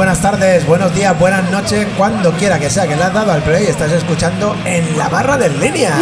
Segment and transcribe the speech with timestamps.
[0.00, 3.42] buenas tardes, buenos días, buenas noches, cuando quiera que sea que le has dado al
[3.42, 5.94] play, estás escuchando en la barra de línea.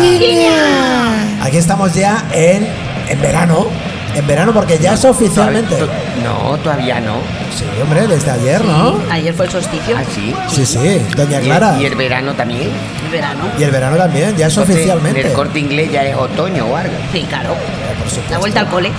[1.42, 2.64] Aquí estamos ya en,
[3.08, 3.66] en verano,
[4.14, 5.76] en verano porque ya es oficialmente.
[6.22, 7.14] No, todavía no.
[7.52, 9.00] Sí, hombre, desde ayer, ¿no?
[9.10, 9.96] Ayer fue el solsticio.
[9.98, 10.32] ¿Ah, sí?
[10.48, 11.74] Sí, sí, doña ¿Y Clara.
[11.74, 12.70] el, y el verano también?
[13.04, 13.50] El verano.
[13.58, 15.22] Y el verano también, ya es Entonces, oficialmente.
[15.22, 16.94] En el corte inglés ya es otoño o algo.
[17.10, 17.50] Sí, claro.
[17.54, 18.30] Eh, por supuesto.
[18.30, 18.92] La vuelta al cole.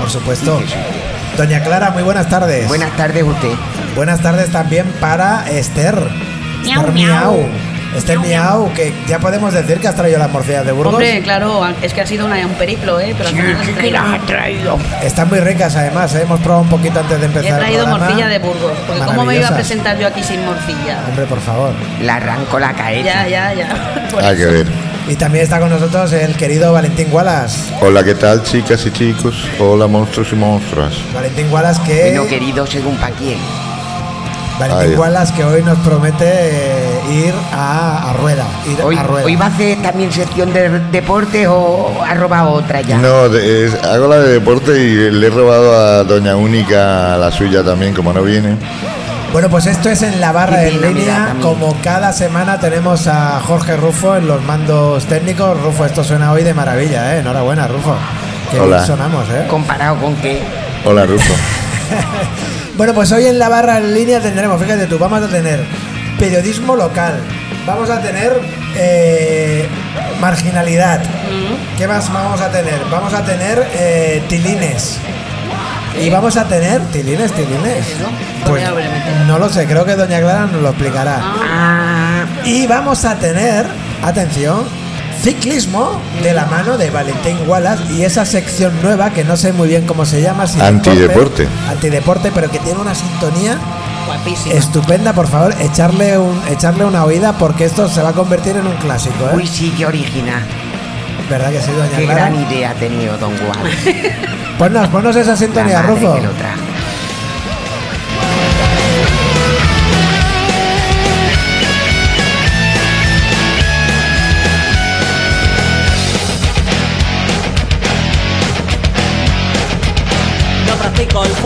[0.00, 0.58] Por supuesto.
[0.60, 0.74] Sí.
[1.36, 2.66] Doña Clara, muy buenas tardes.
[2.66, 3.50] Buenas tardes usted.
[3.96, 5.94] Buenas tardes también para Esther.
[6.62, 7.32] Miau, Esther miau.
[7.34, 7.46] Miau.
[7.96, 10.92] Esther Miau, que ya podemos decir que has traído las morcillas de Burgos.
[10.92, 13.14] Hombre, claro, es que ha sido una- un periplo, ¿eh?
[13.16, 13.98] Pero final las he traído.
[13.98, 14.78] ha traído?
[15.02, 16.22] Están muy ricas además, ¿eh?
[16.22, 17.58] hemos probado un poquito antes de empezar.
[17.58, 18.72] he traído morcilla de Burgos.
[18.86, 20.98] Porque ¿cómo me iba a presentar yo aquí sin morcilla?
[21.08, 21.72] Hombre, por favor.
[22.02, 23.26] Le arranco la caeta.
[23.26, 24.08] Ya, ya, ya.
[24.10, 24.66] Por Hay que ver.
[25.08, 27.72] Y también está con nosotros el querido Valentín Wallace.
[27.80, 29.48] Hola, ¿qué tal, chicas y chicos?
[29.58, 30.92] Hola, monstruos y monstruas.
[31.14, 33.38] Valentín Wallace que Bueno, querido, según pa' quién.
[34.58, 34.98] Valentín.
[34.98, 38.44] Wallace que hoy nos promete eh, ir a, a rueda.
[38.66, 39.24] Ir Hoy, a rueda.
[39.26, 42.96] hoy va a hacer también sección de deportes o ha robado otra ya.
[42.98, 47.30] No, de- es- hago la de deporte y le he robado a Doña Única la
[47.30, 48.56] suya también, como no viene.
[49.32, 51.26] Bueno, pues esto es en la barra Qué de línea.
[51.26, 51.42] también.
[51.42, 55.60] Como cada semana tenemos a Jorge Rufo en los mandos técnicos.
[55.60, 57.18] Rufo, esto suena hoy de maravilla, ¿eh?
[57.18, 57.94] Enhorabuena, Rufo.
[58.50, 58.76] Qué Hola.
[58.76, 59.44] bien sonamos, ¿eh?
[59.48, 60.40] Comparado con que
[60.86, 61.34] Hola, Rufo.
[62.76, 65.64] Bueno, pues hoy en la barra en línea tendremos, fíjate tú, vamos a tener
[66.18, 67.20] periodismo local,
[67.66, 68.32] vamos a tener
[68.76, 69.66] eh,
[70.20, 71.00] marginalidad.
[71.78, 72.80] ¿Qué más vamos a tener?
[72.90, 74.98] Vamos a tener eh, tilines.
[75.98, 77.86] Y vamos a tener tilines, tilines.
[78.46, 78.62] Pues
[79.26, 81.18] no lo sé, creo que Doña Clara nos lo explicará.
[81.22, 83.64] Ah, Y vamos a tener,
[84.02, 84.64] atención,
[85.26, 89.66] ciclismo de la mano de Valentín Wallace y esa sección nueva que no sé muy
[89.66, 90.46] bien cómo se llama.
[90.46, 91.42] si Antideporte.
[91.42, 93.58] deporte, Antideporte, pero que tiene una sintonía
[94.06, 94.54] Guapísima.
[94.54, 95.12] estupenda.
[95.14, 98.76] Por favor, echarle, un, echarle una oída porque esto se va a convertir en un
[98.76, 99.24] clásico.
[99.24, 99.34] ¿eh?
[99.34, 100.44] uy, sí, qué original.
[101.28, 102.28] ¿Verdad que sí, Doña Qué Clara?
[102.28, 103.58] gran idea ha tenido Don Juan.
[104.58, 106.20] Ponnos, ponnos esa sintonía, La madre Rufo.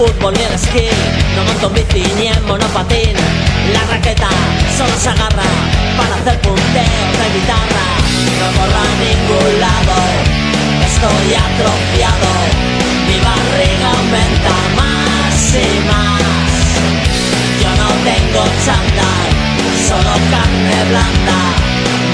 [0.00, 0.88] Fútbol ni el esquí,
[1.36, 3.14] no monto en bici ni en monopatín.
[3.74, 4.30] La raqueta
[4.76, 5.48] solo se agarra
[5.98, 7.86] para hacer punteos de guitarra.
[8.40, 9.96] No corro a ningún lado,
[10.88, 12.32] estoy atrofiado.
[13.08, 16.56] Mi barriga aumenta más y más.
[17.60, 19.28] Yo no tengo chándal,
[19.88, 21.40] solo carne blanda.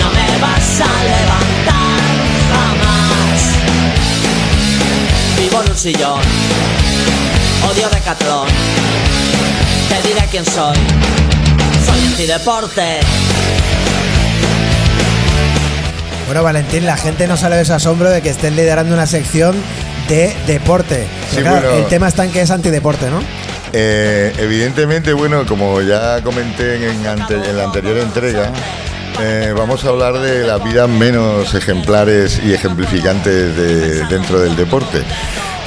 [0.00, 2.02] No me vas a levantar
[2.50, 3.40] jamás.
[5.38, 7.35] Vivo en un sillón
[7.70, 8.48] Odio Decathlon
[9.88, 10.76] Te diré quién soy
[11.86, 13.00] Soy antideporte
[16.26, 19.54] Bueno, Valentín, la gente no sale de ese asombro de que estés liderando una sección
[20.08, 21.06] de deporte.
[21.30, 21.82] Sí, Pero claro, bueno.
[21.84, 23.20] el tema está en que es antideporte, ¿no?
[23.72, 28.50] Eh, evidentemente, bueno, como ya comenté en, ante- en la anterior entrega,
[29.20, 35.02] eh, vamos a hablar de las vidas menos ejemplares y ejemplificantes de- dentro del deporte.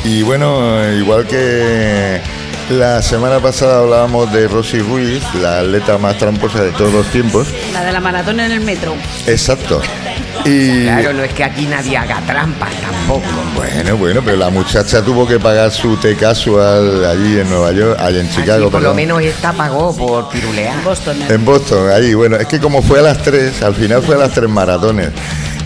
[0.03, 2.21] Y bueno, igual que
[2.69, 7.47] la semana pasada hablábamos de Rosy Ruiz, la atleta más tramposa de todos los tiempos.
[7.73, 8.95] La de la maratón en el metro.
[9.27, 9.81] Exacto.
[10.45, 13.25] Y Claro, no es que aquí nadie haga trampas tampoco.
[13.55, 17.99] bueno, bueno, pero la muchacha tuvo que pagar su té casual allí en Nueva York,
[17.99, 20.77] allí en Chicago, Aquí por lo menos esta pagó por pirulear.
[20.77, 21.21] En Boston.
[21.21, 21.25] ¿eh?
[21.29, 24.19] En Boston, ahí, bueno, es que como fue a las tres, al final fue a
[24.19, 25.09] las tres maratones.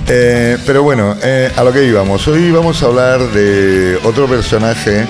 [0.07, 2.27] Eh, pero bueno, eh, a lo que íbamos.
[2.27, 5.05] Hoy vamos a hablar de otro personaje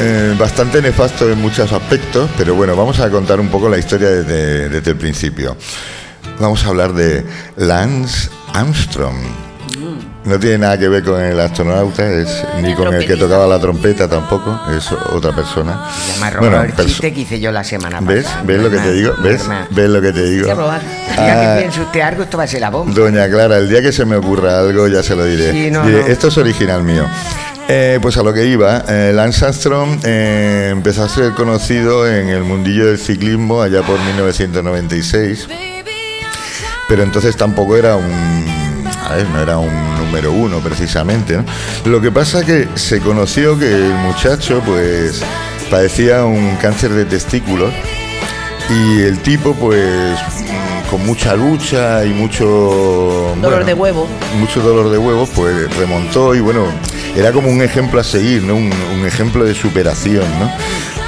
[0.00, 4.08] eh, bastante nefasto en muchos aspectos, pero bueno, vamos a contar un poco la historia
[4.10, 5.56] desde, desde el principio.
[6.38, 7.24] Vamos a hablar de
[7.56, 9.16] Lance Armstrong.
[10.24, 13.58] No tiene nada que ver con el astronauta, es, ni con el que tocaba la
[13.58, 15.82] trompeta tampoco, es otra persona.
[16.22, 18.24] Ha robado el perso- chiste que hice yo la semana ¿Ves?
[18.24, 18.42] pasada.
[18.44, 19.14] ¿Ves lo que te digo?
[19.22, 19.42] ¿Ves?
[19.70, 20.46] ¿Ves lo que te digo?
[20.46, 20.54] Ya
[21.16, 22.92] Ah, que piense usted algo, esto va a ser la bomba.
[22.94, 25.52] Doña Clara, el día que se me ocurra algo ya se lo diré.
[25.52, 26.06] Sí, no, Diré, no.
[26.06, 27.06] Esto es original mío.
[27.68, 32.28] Eh, pues a lo que iba, eh, Lance Armstrong eh, empezó a ser conocido en
[32.28, 35.48] el mundillo del ciclismo allá por 1996,
[36.88, 38.44] pero entonces tampoco era un,
[39.32, 41.36] no era un número uno precisamente.
[41.36, 41.44] ¿no?
[41.84, 45.22] Lo que pasa que se conoció que el muchacho pues
[45.70, 47.72] padecía un cáncer de testículos
[48.68, 50.18] y el tipo pues
[50.90, 54.08] con mucha lucha y mucho Dolor bueno, de huevo.
[54.38, 56.66] mucho dolor de huevos, pues remontó y bueno,
[57.16, 58.56] era como un ejemplo a seguir, ¿no?
[58.56, 60.50] Un, un ejemplo de superación, ¿no?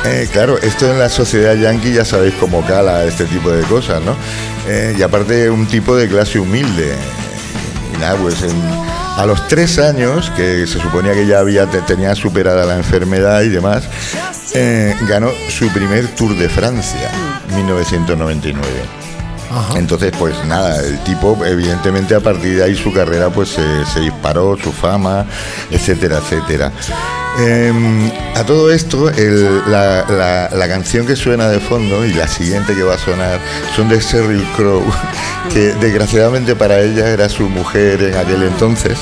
[0.04, 4.00] Eh, claro, esto en la sociedad yankee ya sabéis cómo cala este tipo de cosas,
[4.02, 4.16] ¿no?
[4.68, 6.94] Eh, y aparte un tipo de clase humilde.
[7.94, 8.62] Y nada, pues en-
[9.18, 13.42] a los tres años, que se suponía que ya había, te- tenía superada la enfermedad
[13.42, 13.84] y demás,
[14.54, 17.10] eh, ganó su primer Tour de Francia,
[17.54, 18.68] 1999.
[19.76, 24.56] Entonces, pues nada, el tipo, evidentemente, a partir de ahí su carrera pues se, disparó,
[24.62, 25.26] su fama,
[25.70, 26.72] etcétera, etcétera.
[27.38, 29.10] Em, a todo esto,
[29.66, 33.40] la canción que suena de fondo y la siguiente que va a sonar
[33.74, 34.84] son de Sheryl Crow,
[35.52, 38.98] que desgraciadamente para ella era su mujer en aquel entonces,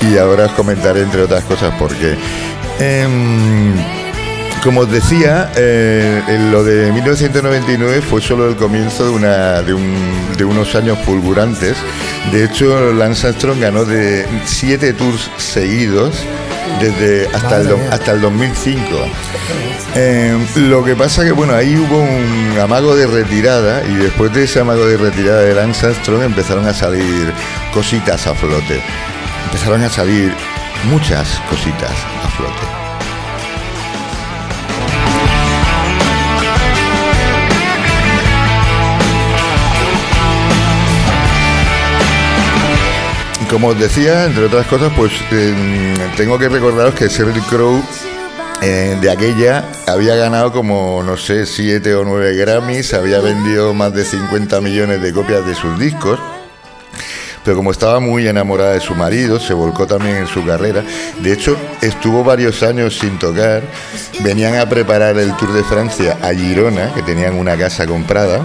[0.00, 2.16] y ahora os comentaré, entre otras cosas, por qué.
[2.78, 3.99] Em,
[4.62, 6.22] como os decía, eh,
[6.52, 11.76] lo de 1999 fue solo el comienzo de, una, de, un- de unos años fulgurantes.
[12.32, 16.14] De hecho, Lance Armstrong ganó de siete tours seguidos
[16.80, 17.94] desde hasta, el, do- Madre mía.
[17.94, 18.80] hasta el 2005.
[19.96, 24.44] Eh, lo que pasa que, bueno, ahí hubo un amago de retirada y después de
[24.44, 27.32] ese amago de retirada de Lance Armstrong empezaron a salir
[27.72, 28.80] cositas a flote.
[29.46, 30.32] Empezaron a salir
[30.90, 31.90] muchas cositas
[32.24, 32.89] a flote.
[43.50, 47.82] Como os decía, entre otras cosas, pues eh, tengo que recordaros que Sheryl Crow
[48.62, 53.92] eh, de aquella había ganado como, no sé, 7 o 9 Grammys, había vendido más
[53.92, 56.20] de 50 millones de copias de sus discos.
[57.44, 60.84] Pero como estaba muy enamorada de su marido, se volcó también en su carrera.
[61.20, 63.62] De hecho, estuvo varios años sin tocar.
[64.20, 68.42] Venían a preparar el Tour de Francia a Girona, que tenían una casa comprada.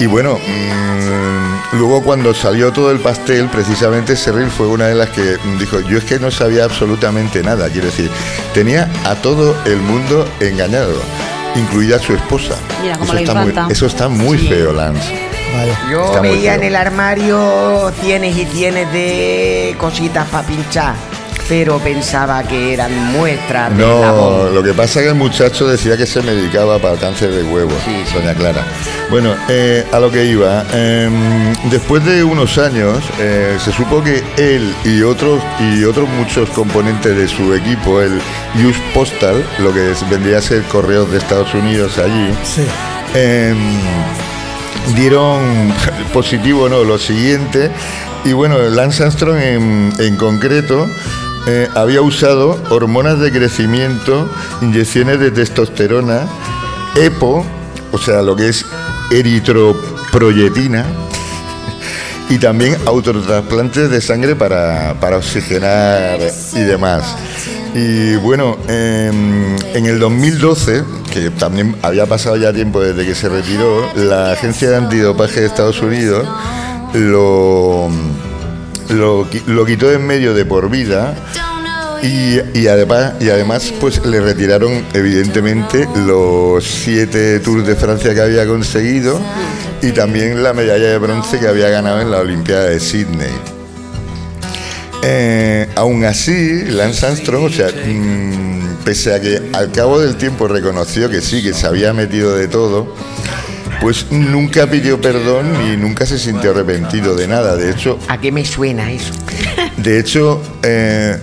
[0.00, 5.10] Y bueno, mm, luego cuando salió todo el pastel, precisamente Serril fue una de las
[5.10, 8.10] que dijo, yo es que no sabía absolutamente nada, quiero decir,
[8.54, 10.94] tenía a todo el mundo engañado,
[11.54, 12.54] incluida su esposa.
[12.82, 14.48] Mira cómo eso, está muy, eso está muy Sí.
[14.48, 15.28] feo, Lance.
[15.90, 20.94] Yo Está veía en el armario cienes y cienes de cositas para pinchar,
[21.50, 24.52] pero pensaba que eran muestras de No, labor.
[24.52, 27.72] lo que pasa es que el muchacho decía que se medicaba para cáncer de huevo,
[27.84, 28.14] Sí, sí.
[28.14, 28.64] doña Clara.
[29.10, 31.12] Bueno, eh, a lo que iba, em,
[31.70, 37.16] después de unos años eh, se supo que él y otros y otros muchos componentes
[37.16, 38.12] de su equipo, el
[38.64, 42.62] US Postal, lo que vendría a ser correos de Estados Unidos allí, Sí.
[43.14, 43.56] em,
[44.94, 45.74] dieron
[46.12, 47.70] positivo no lo siguiente
[48.24, 50.88] y bueno Lance Armstrong en, en concreto
[51.46, 54.28] eh, había usado hormonas de crecimiento
[54.60, 56.26] inyecciones de testosterona
[56.96, 57.44] EPO
[57.92, 58.66] o sea lo que es
[59.10, 60.84] eritroproyetina
[62.30, 66.20] y también autotrasplantes de sangre para, para oxigenar
[66.54, 67.16] y demás.
[67.74, 70.82] Y bueno, em, en el 2012,
[71.12, 75.46] que también había pasado ya tiempo desde que se retiró, la Agencia de Antidopaje de
[75.46, 76.26] Estados Unidos
[76.94, 77.88] lo,
[78.90, 81.14] lo, qui- lo quitó de en medio de por vida
[82.02, 88.20] y, y además, y además pues le retiraron evidentemente los siete Tours de Francia que
[88.22, 89.20] había conseguido
[89.82, 93.30] y también la medalla de bronce que había ganado en la Olimpiada de Sydney.
[95.02, 100.46] Eh, aún así, Lance Armstrong, o sea, mm, pese a que al cabo del tiempo
[100.46, 102.94] reconoció que sí, que se había metido de todo,
[103.80, 107.56] pues nunca pidió perdón y nunca se sintió arrepentido de nada.
[107.56, 109.12] De hecho, ¿A qué me suena eso?
[109.76, 111.16] de hecho, eh,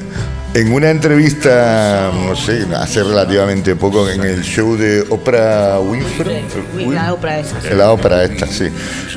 [0.53, 6.45] en una entrevista, no sé, hace relativamente poco, en el show de Oprah Winfrey,
[6.89, 7.51] la Oprah sí.
[7.75, 8.69] la ópera esta, sí.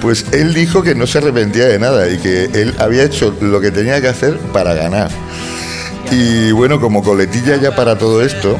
[0.03, 3.61] Pues él dijo que no se arrepentía de nada y que él había hecho lo
[3.61, 5.11] que tenía que hacer para ganar.
[6.11, 8.59] Y bueno, como coletilla ya para todo esto,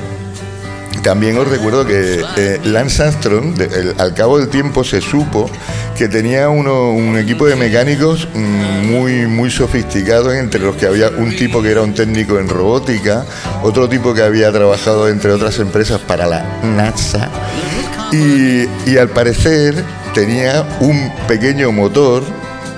[1.03, 3.55] también os recuerdo que eh, Lance Armstrong,
[3.99, 5.51] al cabo del tiempo se supo
[5.97, 11.09] que tenía uno- un equipo de mecánicos mm, muy, muy sofisticado, entre los que había
[11.11, 13.25] un tipo que era un técnico en robótica,
[13.63, 17.29] otro tipo que había trabajado entre otras empresas para la NASA,
[18.13, 22.23] y, y al parecer tenía un pequeño motor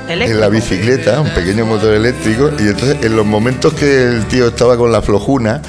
[0.09, 4.49] en la bicicleta, un pequeño motor eléctrico, y entonces en los momentos que el tío
[4.49, 5.63] estaba con la flojuna,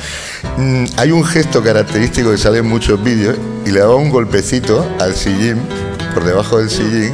[0.57, 3.35] mm, hay un gesto característico que sale en muchos vídeos,
[3.65, 5.57] y le daba un golpecito al sillín,
[6.13, 7.13] por debajo del sillín,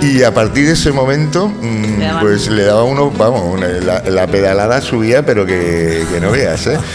[0.00, 4.26] y a partir de ese momento, mm, pues le daba uno, vamos, una- la, la
[4.26, 6.78] pedalada subía, pero que, que no veas, ¿eh?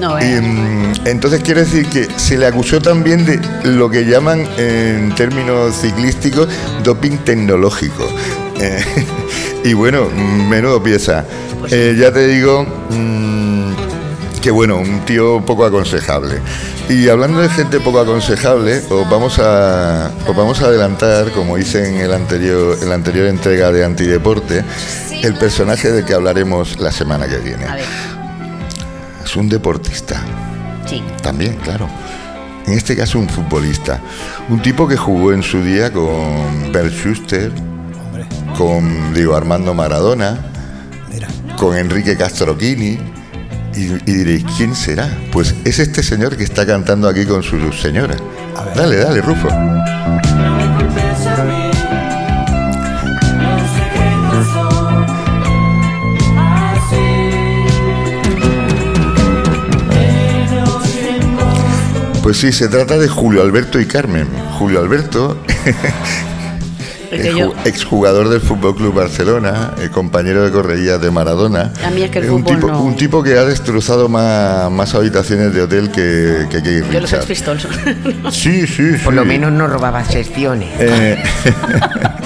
[0.00, 0.42] No Y, veas.
[0.42, 5.74] mm, entonces quiere decir que se le acusó también de lo que llaman en términos
[5.80, 6.48] ciclísticos
[6.84, 8.06] doping tecnológico.
[8.60, 8.84] Eh,
[9.64, 11.24] y bueno, menudo pieza.
[11.70, 13.56] Eh, ya te digo mm,
[14.40, 16.40] que bueno, un tío poco aconsejable.
[16.88, 21.88] Y hablando de gente poco aconsejable, os vamos a, os vamos a adelantar, como hice
[21.88, 24.62] en, el anterior, en la anterior entrega de Antideporte,
[25.10, 27.66] el personaje del que hablaremos la semana que viene.
[29.24, 30.22] Es un deportista,
[30.88, 31.02] sí.
[31.22, 31.88] también, claro.
[32.66, 34.00] En este caso un futbolista.
[34.48, 37.50] Un tipo que jugó en su día con Bert Schuster,
[38.56, 40.38] con Diego Armando Maradona,
[41.12, 41.28] mira.
[41.56, 42.98] con Enrique Castroquini.
[43.74, 45.06] Y, y diréis, ¿quién será?
[45.32, 48.16] Pues es este señor que está cantando aquí con su señora.
[48.56, 48.74] A ver.
[48.76, 49.48] Dale, dale, Rufo.
[62.22, 64.26] Pues sí, se trata de Julio Alberto y Carmen.
[64.58, 65.40] Julio Alberto,
[67.36, 71.72] yo, exjugador del Fútbol Club Barcelona, eh, compañero de correrías de Maradona.
[71.84, 74.08] A mí es que el Eh, un, fútbol tipo, no- un tipo que ha destrozado
[74.08, 77.10] más, más habitaciones de hotel que, que Keith yo los Richards.
[77.10, 77.68] Sex Pistols.
[78.32, 79.04] Sí, sí, sí.
[79.04, 80.68] Por lo menos no robaba secciones.
[80.78, 81.22] Eh,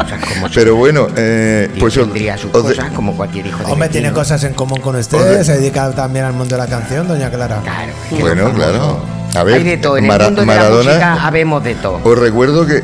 [0.03, 3.59] O sea, como pero bueno, eh, pues tendría sus os de- cosas como cualquier hijo
[3.63, 5.45] de Hombre, tiene cosas en común con usted, Hombre.
[5.45, 7.61] se dedica también al mundo de la canción, doña Clara.
[7.63, 7.93] Claro.
[8.19, 9.05] Bueno, los claro.
[9.35, 9.97] A ver, Hay de todo.
[9.99, 12.01] En Mara- el mundo de Maradona- la música habemos de todo.
[12.03, 12.83] os recuerdo que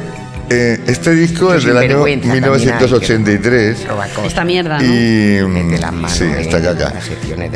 [0.51, 3.89] eh, este disco es del año sinvergüenza también hay, 1983.
[3.89, 4.25] Roba cosas.
[4.27, 4.85] Esta mierda, ¿no?
[4.85, 6.93] Y las manos sí, en está caca.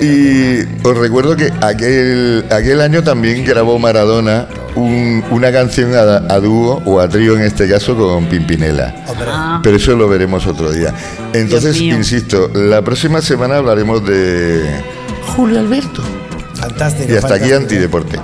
[0.00, 6.00] Y os recuerdo que aquel, aquel año también grabó Maradona un- una canción a,
[6.32, 8.94] a dúo o a trío en este caso con Pimpinela.
[9.26, 10.92] Ah, Pero eso lo veremos otro día.
[11.32, 14.62] Entonces, insisto, la próxima semana hablaremos de
[15.36, 16.02] Julio Alberto.
[16.54, 17.12] fantástico.
[17.12, 18.18] Y hasta aquí antideporte.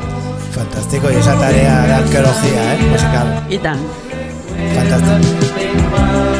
[0.54, 2.78] Fantástico, y esa tarea de arqueología, ¿eh?
[2.90, 3.46] Musical.
[3.50, 3.78] y tan.
[4.56, 6.35] Fantástico.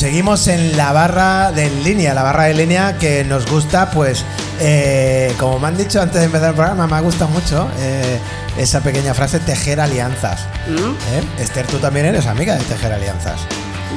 [0.00, 4.24] Seguimos en la barra de línea, la barra de línea que nos gusta, pues
[4.58, 8.18] eh, como me han dicho antes de empezar el programa, me ha gustado mucho eh,
[8.56, 10.46] esa pequeña frase, tejer alianzas.
[10.68, 10.78] ¿Mm?
[10.78, 11.42] ¿Eh?
[11.42, 13.42] Esther, tú también eres amiga de tejer alianzas.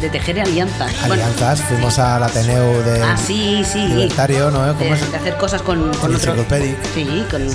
[0.01, 0.91] De tejer alianzas.
[1.07, 3.87] Bueno, Alianzas, fuimos al Ateneo de Ah, sí, sí.
[3.87, 4.65] Libertario, ¿no?
[4.65, 5.09] De, ¿Cómo es?
[5.09, 6.33] de hacer cosas con, con otro.
[6.33, 6.75] Enciclopedic.
[6.93, 7.47] Sí, con,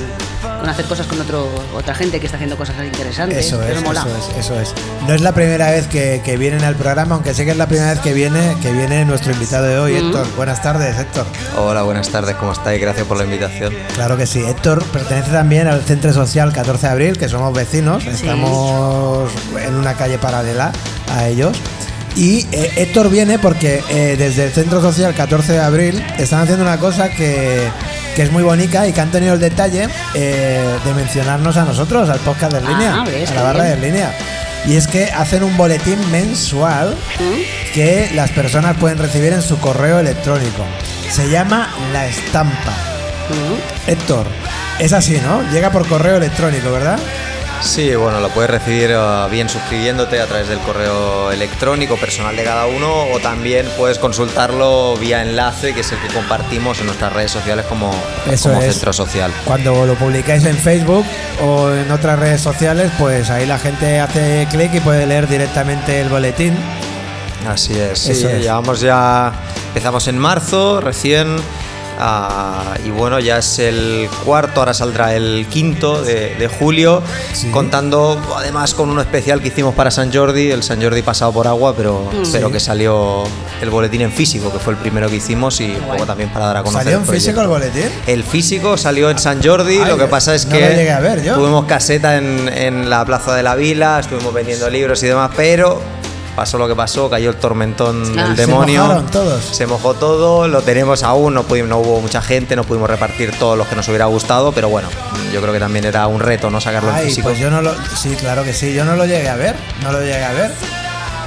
[0.59, 3.47] con hacer cosas con otro, otra gente que está haciendo cosas interesantes.
[3.47, 4.01] Eso es, mola.
[4.01, 4.75] eso es, eso es.
[5.07, 7.67] No es la primera vez que, que vienen al programa, aunque sé que es la
[7.67, 10.27] primera vez que viene, que viene nuestro invitado de hoy, Héctor.
[10.37, 11.27] Buenas tardes, Héctor.
[11.57, 12.81] Hola, buenas tardes, ¿cómo estáis?
[12.81, 13.75] Gracias por la invitación.
[13.95, 14.41] Claro que sí.
[14.41, 18.05] Héctor pertenece también al Centro Social 14 de Abril, que somos vecinos.
[18.07, 20.73] Estamos en una calle paralela
[21.11, 21.57] a ellos.
[22.17, 26.65] Y eh, Héctor viene porque eh, desde el Centro Social 14 de Abril están haciendo
[26.65, 27.69] una cosa que,
[28.19, 32.11] que es muy bonita y que han tenido el detalle eh, de mencionarnos a nosotros,
[32.11, 33.93] al podcast de Ah, línea, ves, a la barra de bien.
[33.93, 34.13] Línea.
[34.67, 36.97] Y es que hacen un boletín mensual
[37.73, 40.65] que las personas pueden recibir en su correo electrónico.
[41.13, 42.73] Se llama La Estampa.
[43.87, 44.27] Héctor,
[44.81, 45.49] es así, ¿no?
[45.53, 46.99] Llega por correo electrónico, ¿verdad?
[47.61, 52.45] Sí, bueno, lo puedes recibir eh, bien suscribiéndote a través del correo electrónico personal de
[52.45, 57.13] cada uno o también puedes consultarlo vía enlace, que es el que compartimos en nuestras
[57.13, 57.91] redes sociales como,
[58.31, 58.73] Eso como es.
[58.75, 59.33] centro social.
[59.45, 61.05] Cuando lo publicáis en Facebook
[61.43, 66.01] o en otras redes sociales, pues ahí la gente hace clic y puede leer directamente
[66.01, 66.55] el boletín.
[67.49, 68.43] Así es, sí, Eso es.
[68.43, 69.33] llevamos ya,
[69.69, 71.37] empezamos en marzo recién
[72.01, 77.03] Ah, y bueno, ya es el cuarto, ahora saldrá el quinto de, de julio,
[77.33, 77.51] Sí.
[77.51, 81.47] contando además con uno especial que hicimos para San Jordi, el San Jordi pasado por
[81.47, 83.25] agua, pero, pero que salió
[83.61, 86.47] el boletín en físico, que fue el primero que hicimos y un poco también para
[86.47, 86.85] dar a conocer.
[86.85, 87.85] ¿Salió en el físico el boletín?
[88.07, 91.23] El físico salió en San Jordi, Ay, lo que pasa es no que a ver
[91.35, 95.81] tuvimos caseta en, en la Plaza de la Vila, estuvimos vendiendo libros y demás, pero
[96.39, 98.29] pasó lo que pasó, cayó el tormentón Ah.
[98.29, 98.83] del Se demonio.
[98.83, 99.45] mojaron todos.
[99.45, 103.37] Se mojó todo, lo tenemos aún, no, pudimos, no hubo mucha gente, no pudimos repartir
[103.39, 104.89] todos los que nos hubiera gustado, pero bueno,
[105.33, 107.29] yo creo que también era un reto no sacarlo en físico.
[107.29, 107.75] pues yo no lo.
[107.97, 109.57] Sí, claro que sí, yo no lo llegué a ver.
[109.83, 110.53] No lo llegué a ver.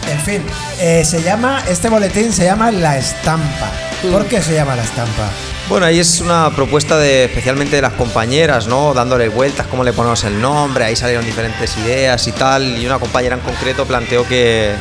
[0.09, 0.43] En fin,
[0.79, 1.63] eh, se llama.
[1.67, 3.69] Este boletín se llama La Estampa.
[4.11, 5.29] ¿Por qué se llama La Estampa?
[5.71, 8.93] Bueno, ahí es una propuesta de especialmente de las compañeras, ¿no?
[8.93, 12.99] Dándole vueltas, cómo le ponemos el nombre, ahí salieron diferentes ideas y tal, y una
[12.99, 14.73] compañera en concreto planteó que,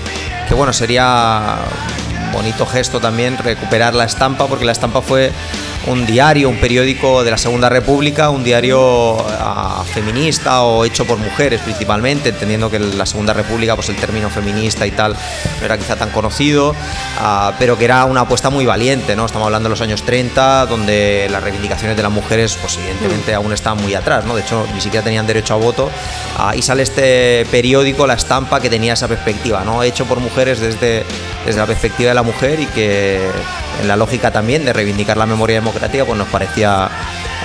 [0.49, 1.59] que bueno, sería
[2.33, 5.31] bonito gesto también recuperar la estampa, porque la estampa fue
[5.87, 11.19] un diario, un periódico de la Segunda República, un diario ah, feminista o hecho por
[11.19, 15.17] mujeres principalmente, entendiendo que la Segunda República pues el término feminista y tal
[15.59, 16.75] no era quizá tan conocido,
[17.19, 19.27] ah, pero que era una apuesta muy valiente, ¿no?
[19.27, 23.53] Estamos hablando de los años 30, donde las reivindicaciones de las mujeres pues evidentemente aún
[23.53, 24.35] estaban muy atrás, ¿no?
[24.35, 25.91] De hecho, ni siquiera tenían derecho a voto.
[26.37, 29.83] Ah, y sale este periódico, La Estampa, que tenía esa perspectiva, ¿no?
[29.83, 31.05] Hecho por mujeres desde,
[31.47, 33.31] desde la perspectiva de la mujer y que
[33.81, 35.70] en la lógica también de reivindicar la memoria democrática,
[36.05, 36.89] pues nos parecía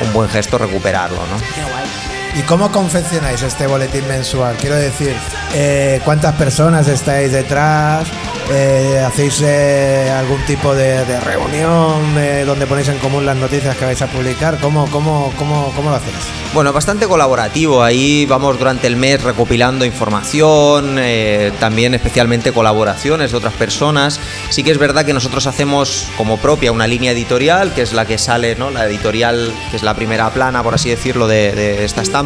[0.01, 2.14] un buen gesto recuperarlo, ¿no?
[2.37, 4.57] ¿Y cómo confeccionáis este boletín mensual?
[4.57, 5.15] Quiero decir,
[5.53, 8.07] eh, ¿cuántas personas estáis detrás?
[8.51, 13.75] Eh, ¿Hacéis eh, algún tipo de, de reunión eh, donde ponéis en común las noticias
[13.77, 14.59] que vais a publicar?
[14.59, 16.15] ¿Cómo, cómo, cómo, cómo lo hacéis?
[16.53, 17.81] Bueno, bastante colaborativo.
[17.81, 24.19] Ahí vamos durante el mes recopilando información, eh, también especialmente colaboraciones de otras personas.
[24.49, 28.05] Sí que es verdad que nosotros hacemos como propia una línea editorial, que es la
[28.05, 28.71] que sale, ¿no?
[28.71, 32.24] La editorial, que es la primera plana, por así decirlo, de, de esta estampa.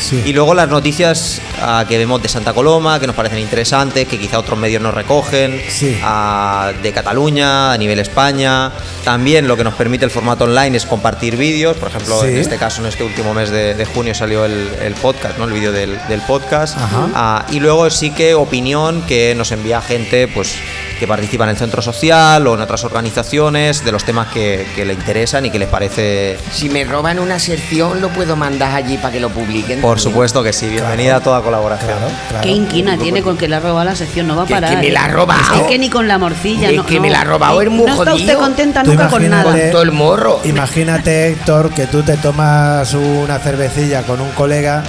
[0.00, 0.22] Sí.
[0.26, 4.18] Y luego las noticias ah, que vemos de Santa Coloma, que nos parecen interesantes, que
[4.18, 5.96] quizá otros medios no recogen, Sí.
[6.02, 8.72] ah, de Cataluña, a nivel España.
[9.04, 11.76] También lo que nos permite el formato online es compartir vídeos.
[11.76, 12.28] Por ejemplo, Sí.
[12.28, 15.44] en este caso, en este último mes de, de junio salió el, el podcast, ¿no?
[15.44, 16.76] El vídeo del, del podcast.
[17.14, 20.54] Ah, y luego sí que opinión que nos envía gente, pues
[21.00, 24.84] que participa en el centro social o en otras organizaciones de los temas que, que
[24.84, 26.38] le interesan y que les parece.
[26.52, 29.80] Si me roban una sección, lo puedo mandar allí para que lo publiquen.
[29.80, 30.12] Por también.
[30.12, 31.88] supuesto que sí, bienvenida a toda colaboración.
[31.98, 32.44] Claro, claro.
[32.44, 34.60] Qué inquina tiene con que le ha robado la sección, no va a Que- que
[34.60, 34.76] parar.
[34.82, 35.12] me la ha ¿eh?
[35.12, 35.54] robado.
[35.56, 36.68] Es que ni con la morcilla.
[36.70, 37.00] Es no, que no.
[37.02, 39.44] me la ha robado, es muy No está usted contenta nunca con nada.
[39.44, 40.40] Con todo el morro.
[40.44, 44.82] Imagínate, Héctor, que tú te tomas una cervecilla con un colega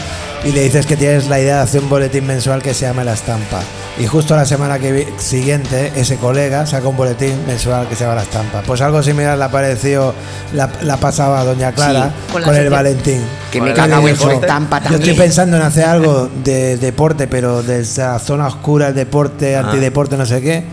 [0.43, 3.03] y le dices que tienes la idea de hacer un boletín mensual que se llama
[3.03, 3.61] La Estampa.
[3.99, 8.03] Y justo la semana que vi- siguiente, ese colega saca un boletín mensual que se
[8.03, 8.61] llama La Estampa.
[8.65, 10.13] Pues algo similar le ha parecido,
[10.53, 12.69] la, la pasaba a Doña Clara Sí, con, con el.
[12.69, 13.21] Valentín.
[13.51, 15.17] Que me Con dijo, su estampa Yo estoy también.
[15.17, 19.59] pensando en hacer algo de deporte, pero de esa zona oscura, el deporte, Ah.
[19.65, 20.63] antideporte, no sé qué.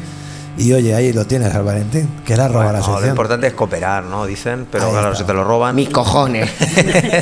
[0.59, 3.11] Y oye, ahí lo tienes al Valentín, que la roba la Bueno, lo sección.
[3.11, 4.27] importante es cooperar, ¿no?
[4.27, 5.19] Dicen, pero Ahí claro, está.
[5.21, 5.75] si te lo roban.
[5.77, 6.51] Mis cojones.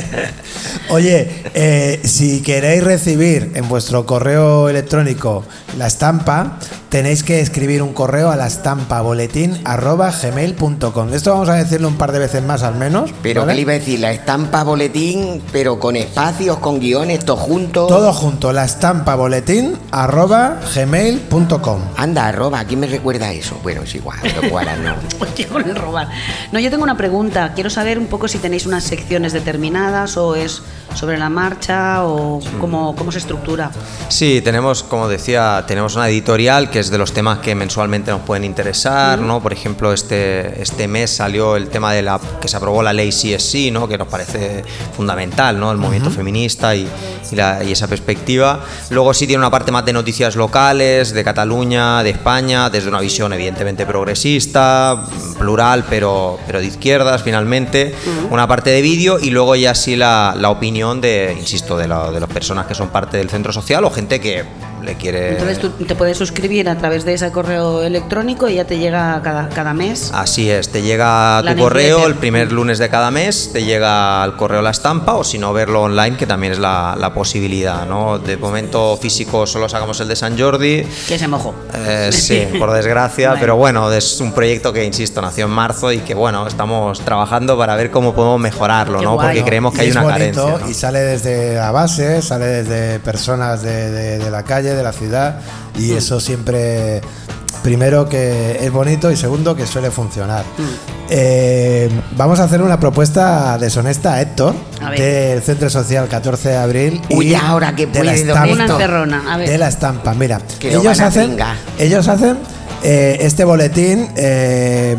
[0.89, 5.45] Oye, eh, si queréis recibir en vuestro correo electrónico
[5.77, 11.13] la estampa, tenéis que escribir un correo a la estampa boletín arroba gmail.com.
[11.13, 13.13] Esto vamos a decirlo un par de veces más al menos.
[13.23, 13.53] Pero ¿vale?
[13.53, 17.87] que le iba a decir, la estampa boletín, pero con espacios, con guiones, todo junto.
[17.87, 21.81] Todo junto, la estampa boletín arroba gmail.com.
[21.97, 23.59] Anda, arroba, ¿quién me recuerda eso?
[23.63, 24.95] Bueno, es igual, lo cual no.
[25.75, 26.09] Robar.
[26.53, 27.53] No, yo tengo una pregunta.
[27.55, 30.63] Quiero saber un poco si tenéis unas secciones determinadas o es
[30.95, 33.71] sobre la marcha o cómo, cómo se estructura.
[34.09, 38.21] Sí, tenemos, como decía, tenemos una editorial que es de los temas que mensualmente nos
[38.23, 39.41] pueden interesar, ¿no?
[39.43, 43.11] Por ejemplo, este, este mes salió el tema de la que se aprobó la ley
[43.11, 43.89] CSC, ¿no?
[43.89, 44.65] Que nos parece
[44.97, 45.71] fundamental, ¿no?
[45.73, 46.89] El movimiento feminista y,
[47.31, 48.61] y la- y esa perspectiva.
[48.91, 53.01] Luego sí tiene una parte más de noticias locales, de Cataluña, de España, desde una
[53.01, 55.05] visión evidentemente progresista,
[55.39, 57.95] plural, pero, pero de izquierdas finalmente.
[58.31, 62.11] Una parte de vídeo y luego ya sí la, la opinión de, insisto, de, la-
[62.11, 64.45] de las personas que son parte del centro social o gente que
[64.87, 65.33] le quiere...
[65.33, 69.21] Entonces tú te puedes suscribir a través de ese correo electrónico y ya te llega
[69.23, 70.11] cada, cada mes.
[70.15, 72.11] Así es, te llega tu correo newsletter.
[72.13, 75.53] el primer lunes de cada mes, te llega al correo la estampa o si no
[75.53, 78.19] verlo online, que también es la, la posibilidad, ¿no?
[78.19, 81.55] De momento físico solo sacamos el de San Jordi, Que se mojó.
[81.75, 83.41] Eh, sí, por desgracia, Bueno.
[83.41, 87.59] pero bueno, es un proyecto que, insisto, nació en marzo y que, bueno, estamos trabajando
[87.59, 89.15] para ver cómo podemos mejorarlo, Qué ¿no?
[89.15, 89.29] guay.
[89.29, 90.65] Porque creemos que Y hay es una bonito, carencia.
[90.67, 90.71] ¿no?
[90.71, 94.93] Y sale desde la base, sale desde personas de, de- de la calle, de la
[94.93, 95.41] ciudad,
[95.79, 95.97] y Mm.
[95.97, 97.01] eso siempre
[97.63, 100.45] Primero que es bonito y segundo que suele funcionar.
[101.09, 106.57] Eh, vamos a hacer una propuesta deshonesta a Héctor A del Centro Social 14 de
[106.57, 107.01] Abril.
[107.11, 109.23] Uy, y ahora que de la estampa- Una encerrona.
[109.35, 109.49] A ver.
[109.49, 110.15] de la estampa.
[110.15, 111.37] Mira, ellos hacen,
[111.79, 112.39] ellos hacen
[112.85, 114.97] eh, este boletín eh,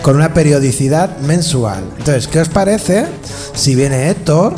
[0.00, 1.84] con una periodicidad mensual.
[1.98, 3.06] Entonces, ¿qué os parece
[3.54, 4.54] si viene Héctor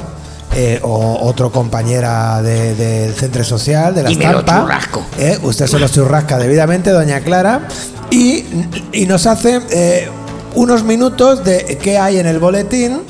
[0.57, 4.61] eh, o otro compañera de- del centro social, de la Y estampa?
[4.63, 5.03] churrasco.
[5.19, 7.69] eh, usted se lo churrasca debidamente, doña Clara,
[8.11, 8.45] y,
[8.93, 10.09] y nos hace eh,
[10.55, 13.03] unos minutos de qué hay en el boletín.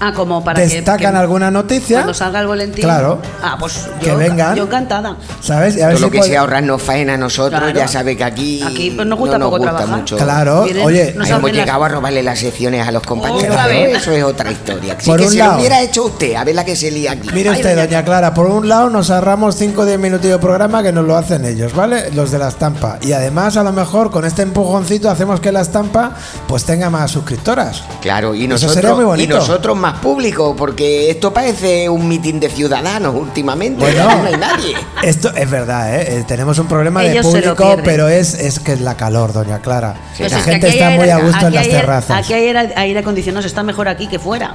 [0.00, 1.98] Ah, como para que- Destacan que, alguna noticia.
[1.98, 2.82] Cuando salga el boletín.
[2.84, 3.18] Claro.
[3.42, 4.54] Ah, pues Que yo, vengan.
[4.56, 5.16] yo encantada.
[5.40, 5.76] ¿Sabes?
[5.76, 7.76] Y a ver Todo lo si que puede- sea ahorrarnos faena a nosotros, Claro.
[7.78, 9.98] ya sabe que aquí, Aquí, pues, nos gusta no nos poco gusta trabajar.
[9.98, 10.16] mucho.
[10.16, 13.56] Claro, oye, nos Hemos las- llegado a robarle las secciones a los compañeros.
[13.56, 13.96] Pero vez.
[14.02, 14.94] Eso es otra historia.
[14.98, 15.52] Así Por que un si lado.
[15.52, 17.28] lo hubiera hecho usted, a ver la que se lía aquí.
[17.32, 20.26] Mire Ay, usted, doña doña Clara, por un lado nos ahorramos 5 o 10 minutos
[20.28, 22.10] de programa que nos lo hacen ellos, ¿vale?
[22.12, 22.98] Los de la estampa.
[23.02, 26.12] Y además, a lo mejor, con este empujoncito hacemos que la estampa
[26.46, 27.82] pues tenga más suscriptoras.
[28.00, 32.38] Claro, y Eso nosotros, sería muy y nosotros más público, porque esto parece un mitin
[32.40, 33.80] de ciudadanos últimamente.
[33.80, 34.04] Bueno.
[34.04, 34.76] No hay nadie.
[35.02, 36.18] Esto es verdad, ¿eh?
[36.18, 39.60] Eh, Tenemos un problema de Ellos público, pero es, es que es la calor, doña
[39.60, 39.94] Clara.
[40.18, 42.18] La gente está muy a gusto en las terrazas.
[42.18, 44.54] Aquí hay aire, acondicionado, se está mejor aquí que fuera.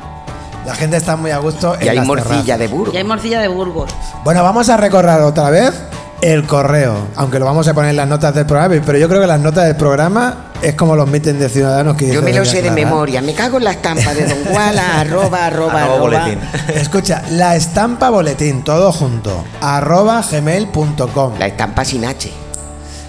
[0.65, 2.59] La gente está muy a gusto en Y hay las morcilla terrazas.
[2.59, 2.91] de burro.
[2.93, 3.91] Y hay morcilla de Burgos.
[4.23, 5.73] Bueno, vamos a recorrer otra vez
[6.21, 9.21] el correo, aunque lo vamos a poner en las notas del programa, pero yo creo
[9.21, 12.45] que las notas del programa es como los mítines de ciudadanos que Yo me lo
[12.45, 13.21] sé de memoria.
[13.21, 15.99] Me cago en la estampa de Don Guala, arroba, arroba, Arroba arroba.
[15.99, 16.39] boletín.
[16.75, 21.37] Escucha, la estampa boletín, todo junto, arroba gmail.com.
[21.39, 22.31] La estampa sin H.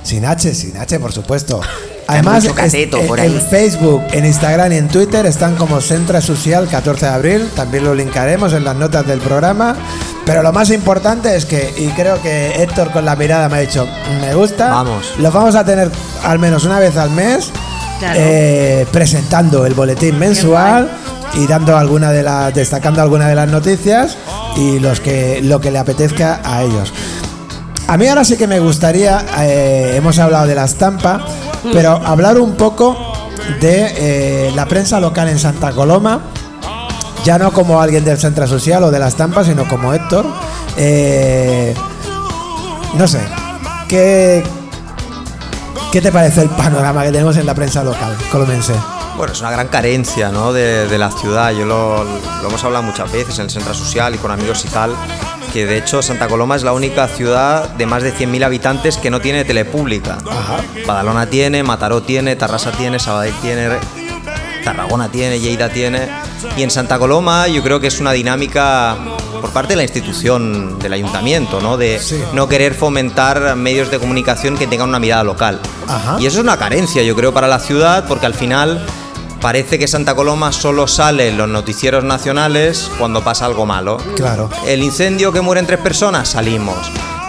[0.03, 1.61] Sin H, sin H, por supuesto.
[2.13, 3.47] Además, mucho cateto es- por en ahí.
[3.51, 7.51] Facebook, en Instagram y en Twitter están como Centra Social 14 de abril.
[7.55, 9.77] También lo linkaremos en las notas del programa.
[10.25, 13.61] Pero lo más importante es que, y creo que Héctor con la mirada me ha
[13.61, 13.87] dicho,
[14.21, 14.69] me gusta.
[14.71, 15.15] Vamos.
[15.19, 15.91] Los vamos a tener
[16.23, 17.51] al menos una vez al mes
[17.99, 18.19] Claro.
[18.21, 20.89] eh, presentando el boletín mensual
[21.35, 24.17] y dando alguna de las, destacando alguna de las noticias
[24.57, 26.93] y los que lo que le apetezca a ellos.
[27.89, 31.25] A mí ahora sí que me gustaría, eh, hemos hablado de la estampa,
[31.73, 32.97] pero hablar un poco
[33.61, 36.21] de eh, la prensa local en Santa Coloma,
[37.25, 40.27] ya no como alguien del Centro Social o de la estampa, sino como Héctor.
[40.77, 41.75] Eh,
[42.95, 43.21] no sé,
[43.89, 44.43] ¿qué,
[45.93, 48.75] ¿qué te parece el panorama que tenemos en la prensa local colomense?
[49.17, 50.53] Bueno, es una gran carencia ¿no?
[50.53, 51.53] de, la ciudad.
[51.53, 52.05] Yo lo
[52.47, 54.95] hemos hablado muchas veces en el centro social y con amigos y tal,
[55.53, 59.11] que de hecho Santa Coloma es la única ciudad de más de 100.000 habitantes que
[59.11, 60.19] no tiene telepública.
[60.87, 63.69] Badalona tiene, Mataró tiene, Tarrasa tiene, Sabadell tiene,
[64.65, 66.09] Tarragona tiene, Lleida tiene.
[66.57, 68.97] Y en Santa Coloma yo creo que es una dinámica
[69.41, 71.77] por parte de la institución, del ayuntamiento, ¿no?
[71.77, 72.23] De Sí.
[72.33, 75.59] no querer fomentar medios de comunicación que tengan una mirada local.
[75.89, 76.17] Ajá.
[76.21, 78.85] Y eso es una carencia, yo creo, para la ciudad, porque al final
[79.43, 83.99] parece que Santa Coloma solo sale en los noticieros nacionales cuando pasa algo malo.
[84.15, 84.49] Claro.
[84.67, 86.79] El incendio que mueren tres personas, salimos.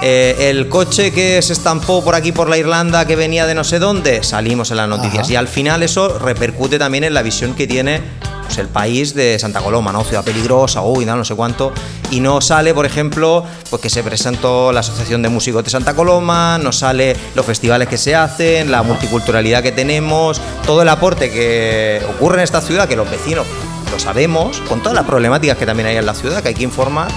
[0.03, 3.63] Eh, el coche que se estampó por aquí por la Irlanda que venía de no
[3.63, 5.23] sé dónde, salimos en las noticias.
[5.23, 5.33] Ajá.
[5.33, 8.01] Y al final eso repercute también en la visión que tiene
[8.43, 10.03] pues, el país de Santa Coloma, ¿no?
[10.03, 11.73] Ciudad peligrosa, uy, no, no sé cuánto.
[12.13, 15.95] Y no sale, por ejemplo, pues que se presentó la Asociación de Músicos de Santa
[15.95, 21.31] Coloma, no sale los festivales que se hacen, la multiculturalidad que tenemos, todo el aporte
[21.31, 23.47] que ocurre en esta ciudad, que los vecinos
[23.91, 26.63] lo sabemos, con todas las problemáticas que también hay en la ciudad, que hay que
[26.63, 27.07] informar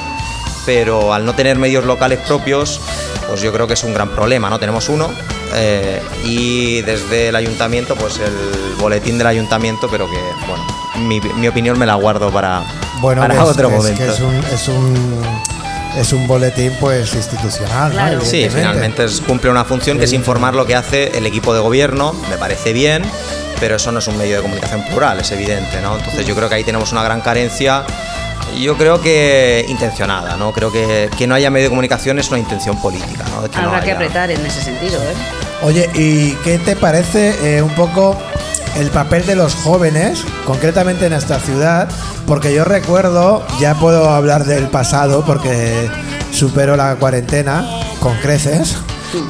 [0.64, 2.80] pero al no tener medios locales propios,
[3.28, 4.58] pues yo creo que es un gran problema, ¿no?
[4.58, 5.08] Tenemos uno
[5.54, 10.64] eh, y desde el ayuntamiento, pues el boletín del ayuntamiento, pero que, bueno,
[10.98, 12.62] mi, mi opinión me la guardo para,
[13.00, 13.98] Bueno, para que es- otro es, momento.
[14.04, 15.22] que es un, es un
[15.98, 18.20] es un boletín pues institucional, ¿no?
[18.24, 21.60] Sí, finalmente es- cumple una función que es informar lo que hace el equipo de
[21.60, 23.02] gobierno, me parece bien,
[23.60, 25.96] pero eso no es un medio de comunicación plural, es evidente, ¿no?
[25.96, 27.84] Entonces yo creo que ahí tenemos una gran carencia,
[28.60, 30.52] yo creo que intencionada, ¿no?
[30.52, 34.30] Creo que que no haya medio de comunicación es una intención política, Habrá que apretar
[34.30, 35.14] en ese sentido, ¿eh?
[35.62, 38.18] Oye, ¿y qué te parece eh, un poco
[38.78, 41.88] el papel de los jóvenes, concretamente en esta ciudad?
[42.26, 45.88] Porque yo recuerdo, ya puedo hablar del pasado porque
[46.32, 47.64] supero la cuarentena
[48.00, 48.76] con creces.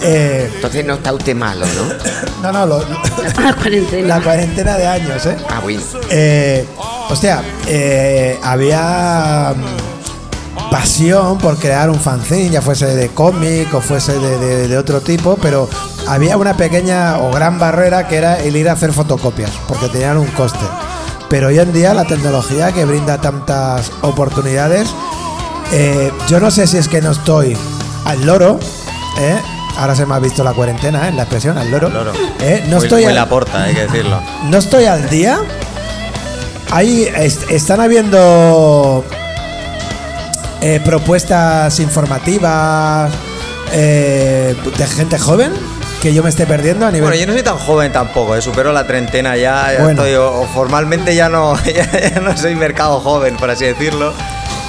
[0.03, 2.43] Eh, Entonces no está usted malo, ¿no?
[2.43, 2.85] no, no, lo-
[3.43, 4.17] La cuarentena.
[4.17, 5.37] la cuarentena de años, ¿eh?
[5.49, 5.81] Ah, bueno.
[6.11, 6.67] Eh,
[7.11, 14.19] hostia, eh, había mm, pasión por crear un fanzine, ya fuese de cómic o fuese
[14.19, 15.69] de, de- de otro tipo, pero
[16.09, 20.19] había una pequeña o gran barrera que era el ir a hacer fotocopias, porque tenían
[20.19, 20.65] un coste.
[21.29, 24.89] Pero hoy en día la tecnología que brinda tantas oportunidades,
[25.73, 27.57] eh, yo no sé si es que no estoy
[28.05, 28.61] al loro,
[29.19, 29.37] ¿eh?
[29.79, 31.13] Ahora se me ha visto la cuarentena, ¿eh?
[31.13, 31.89] La expresión, al loro.
[31.91, 32.13] Loro.
[32.41, 32.65] ¿Eh?
[32.69, 34.21] No, estoy al, la porta, hay que decirlo.
[34.45, 35.39] no estoy al día.
[36.71, 39.05] Ahí est- están habiendo
[40.61, 43.13] eh, propuestas informativas
[43.73, 45.53] eh, de gente joven
[46.03, 47.09] que yo me esté perdiendo a nivel.
[47.09, 50.05] Bueno, yo no soy tan joven tampoco, eh, supero la treintena ya, ya Bueno.
[50.05, 54.13] estoy, formalmente ya no, ya, ya no soy mercado joven, por así decirlo.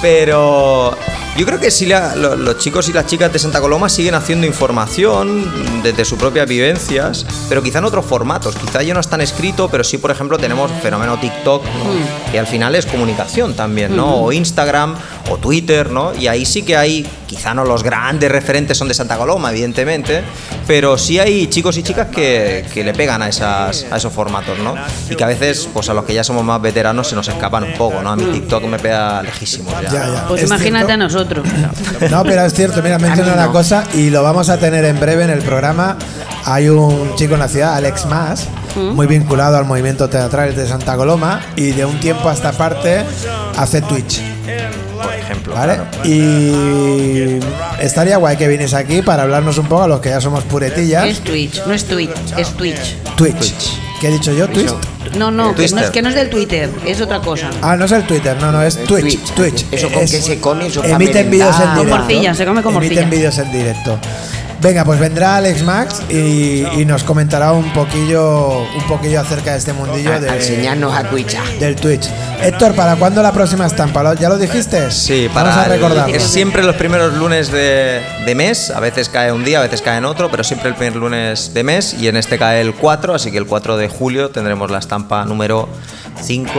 [0.00, 0.96] Pero
[1.36, 4.14] yo creo que sí la- lo- los chicos y las chicas de Santa Coloma siguen
[4.14, 8.54] haciendo información desde sus propias vivencias, pero quizá en otros formatos.
[8.56, 12.30] Quizá ya no es tan escrito, pero sí, por ejemplo, tenemos fenómeno TikTok, ¿no?
[12.32, 14.22] que al final es comunicación también, ¿no?
[14.22, 14.94] O Instagram,
[15.30, 16.14] o Twitter, ¿no?
[16.14, 20.22] Y ahí sí que hay, quizá no los grandes referentes son de Santa Coloma, evidentemente,
[20.66, 24.58] pero sí hay chicos y chicas que, que le pegan a, esas, a esos formatos,
[24.58, 24.74] ¿no?
[25.10, 27.64] Y que a veces, pues a los que ya somos más veteranos se nos escapan
[27.64, 28.10] un poco, ¿no?
[28.10, 29.90] A mi TikTok me pega lejísimo ya.
[29.90, 30.24] Ya, ya.
[30.26, 30.92] Pues Es imagínate cierto.
[30.94, 31.46] a nosotros.
[32.10, 33.52] No, pero es cierto, mira, menciona una no.
[33.52, 35.96] cosa y lo vamos a tener en breve en el programa.
[36.46, 40.96] Hay un chico en la ciudad, Alex Mas, muy vinculado al movimiento teatral de Santa
[40.96, 43.04] Coloma y de un tiempo a esta parte
[43.58, 44.22] hace Twitch,
[45.50, 45.54] ejemplo.
[45.54, 45.74] ¿vale?
[45.74, 46.08] claro.
[46.08, 47.40] Y
[47.80, 51.06] estaría guay que vienes aquí para hablarnos un poco a los que ya somos puretillas.
[51.06, 52.96] Es Twitch, no es Twitch, es Twitch.
[53.16, 53.54] Twitch.
[54.00, 54.48] ¿Qué he dicho yo?
[54.48, 54.72] Twitch.
[55.16, 57.50] No, no, que no, es, que no es del Twitter, es otra cosa.
[57.62, 59.18] Ah, no es el Twitter, no, no, es Twitch.
[59.34, 59.34] Twitch.
[59.34, 59.66] Twitch.
[59.72, 61.78] Eso con Es- qué se come, eso Emiten vídeos en directo.
[61.78, 63.00] Con morcilla, se come con morcilla.
[63.02, 63.98] Emiten vídeos en directo.
[64.60, 69.58] Venga, pues vendrá Alex Max y, y nos comentará un poquillo, un poquillo acerca de
[69.58, 71.46] este mundillo A, de, a enseñarnos a twitchar.
[71.60, 72.08] del Twitch.
[72.42, 74.02] Héctor, ¿para cuándo la próxima estampa?
[74.02, 74.90] ¿Lo- ¿Ya lo dijiste?
[74.90, 76.10] Sí, para Vamos a recordar.
[76.10, 79.80] es siempre los primeros lunes de, de mes, a veces cae un día, a veces
[79.80, 82.74] cae en otro, pero siempre el primer lunes de mes y en este cae el
[82.74, 85.68] 4, así que el 4 de julio tendremos la estampa número
[86.20, 86.50] 5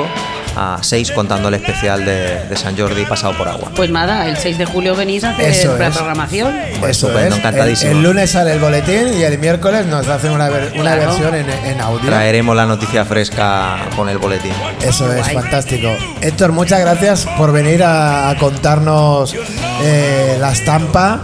[0.56, 3.72] a 6 contando el especial de, de San Jordi pasado por agua.
[3.76, 5.80] Pues nada, el 6 de julio venís a hacer Eso es.
[5.80, 6.56] la programación.
[6.58, 7.32] Eso Estupendo, es.
[7.34, 7.92] El, encantadísimo.
[7.92, 11.02] el lunes sale el boletín y el miércoles nos hacen una, ver- una Claro.
[11.12, 12.10] versión en, en audio.
[12.10, 14.54] Traeremos la noticia fresca con el boletín.
[14.86, 15.36] Eso es Guay.
[15.36, 15.90] fantástico.
[16.22, 19.36] Héctor, muchas gracias por venir a, a contarnos
[19.84, 21.22] eh, la estampa,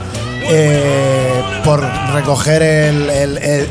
[0.47, 1.81] eh, por
[2.13, 2.61] recoger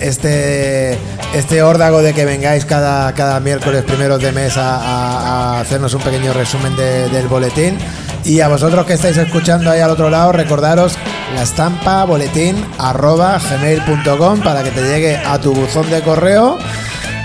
[0.00, 0.98] este,
[1.34, 6.32] este órdago de que vengáis cada, cada miércoles primeros de mes a, hacernos un pequeño
[6.32, 7.78] resumen de- del boletín.
[8.24, 10.94] Y a vosotros que estáis escuchando ahí al otro lado, recordaros
[11.34, 16.58] la estampa boletín arroba gmail.com para que te llegue a tu buzón de correo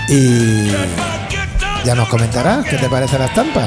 [0.08, 0.68] y
[1.84, 3.66] ya nos comentarás qué te parece la estampa.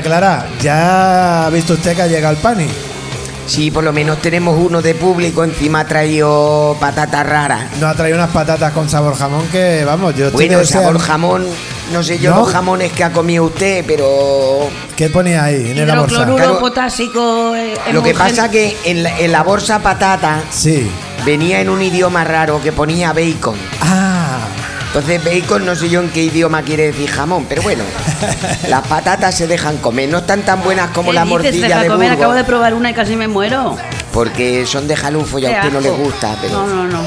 [0.00, 2.66] Doña Clara, ¿ya ha visto usted que ha llegado el pani?
[3.46, 7.64] Sí, por lo menos tenemos uno de público, encima ha traído patatas raras.
[7.80, 11.46] Nos ha traído unas patatas con sabor jamón que, vamos, yo estoy Bueno, sabor jamón,
[11.92, 12.40] no sé yo ¿No?
[12.42, 16.24] los jamones que ha comido usted, pero ¿Qué ponía ahí en la bolsa?
[16.26, 16.60] Claro.
[16.60, 17.54] potásico.
[17.56, 20.88] eh, lo que pasa que en la, en la bolsa patata Sí.
[21.26, 23.56] venía en un idioma raro que ponía bacon.
[23.80, 24.09] Ah,
[24.92, 27.84] Entonces bacon no sé yo en qué idioma quiere decir jamón, pero bueno,
[28.68, 31.30] las patatas se dejan comer, no están tan buenas como ¿Qué la dices?
[31.42, 33.76] morcilla Deja de comer, Burgos, acabo de probar una y casi me muero.
[34.12, 37.02] porque son de jalufo y a usted no le gusta, pero No, no, no.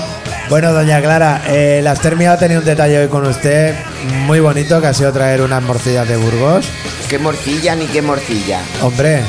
[0.50, 3.76] bueno, doña Clara, eh, la Astermia ha tenido un detalle hoy con usted
[4.28, 6.66] muy bonito que ha sido traer unas morcillas de Burgos.
[7.10, 8.62] qué morcilla ni qué morcilla.
[8.82, 9.24] Hombre,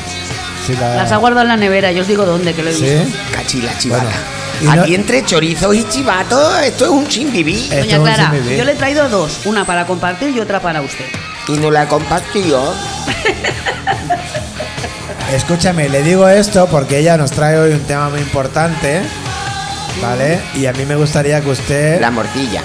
[0.65, 0.95] si la...
[0.95, 2.85] Las ha guardado en la nevera, yo os digo dónde, que lo he ¿Sí?
[2.85, 3.19] visto.
[3.35, 4.09] Cachila Bueno,
[4.63, 7.69] no- Aquí entre chorizos y chivatos, esto es un sin vivir.
[7.69, 11.05] Doña Clara, yo le he traído dos, una para compartir y otra para usted.
[11.49, 12.63] Y no la compartió.
[15.33, 19.01] Escúchame, le digo esto porque ella nos trae hoy un tema muy importante,
[20.01, 20.39] ¿vale?
[20.55, 22.63] Y a mí me gustaría que usted La morcilla.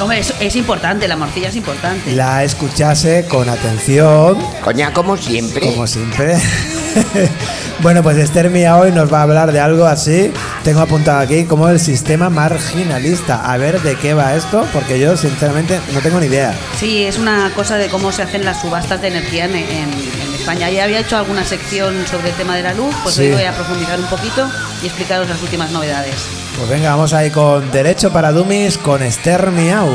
[0.00, 2.12] Hombre, es, es importante, la morcilla es importante.
[2.12, 5.60] la escuchase con atención, Coña, como siempre.
[5.60, 6.36] como siempre.
[7.82, 10.32] bueno, pues Esther Mía hoy nos va a hablar de algo así.
[10.64, 13.50] Tengo apuntado aquí como el sistema marginalista.
[13.50, 16.54] A ver de qué va esto, porque yo sinceramente no tengo ni idea.
[16.78, 20.34] Sí, es una cosa de cómo se hacen las subastas de energía en, en- en
[20.38, 20.70] España.
[20.70, 23.22] Ya había hecho alguna sección sobre el tema de la luz, pues Sí.
[23.22, 24.48] hoy voy a profundizar un poquito
[24.82, 26.14] y explicaros las últimas novedades.
[26.56, 29.88] Pues venga, vamos ahí con Derecho para Dummies con Esther Miau.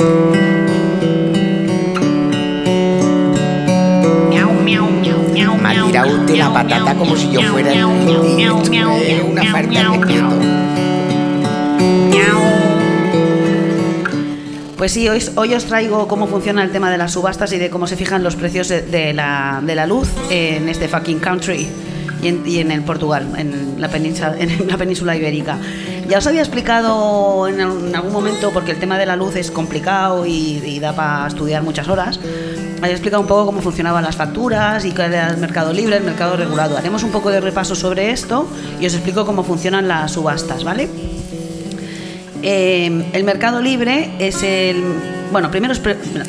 [0.00, 0.33] Me
[5.98, 10.28] ha tirado usted la patata como si yo fuera una respeto.
[14.76, 17.86] Pues sí, hoy, os traigo cómo funciona el tema de las subastas y de cómo
[17.86, 21.68] se fijan los precios de, la, luz en este fucking country
[22.22, 25.58] y en, el Portugal, en la, península, en la península ibérica.
[26.08, 27.60] Ya os había explicado en
[27.94, 31.62] algún momento, porque el tema de la luz es complicado y, y da para estudiar
[31.62, 32.20] muchas horas,
[32.78, 36.04] había explicado un poco cómo funcionaban las facturas y qué era el mercado libre, el
[36.04, 36.76] mercado regulado.
[36.76, 38.48] Haremos un poco de repaso sobre esto
[38.80, 40.88] y os explico cómo funcionan las subastas, ¿vale?
[42.42, 44.82] Eh, el mercado libre es el.
[45.32, 45.72] Bueno, primero.
[45.72, 45.80] os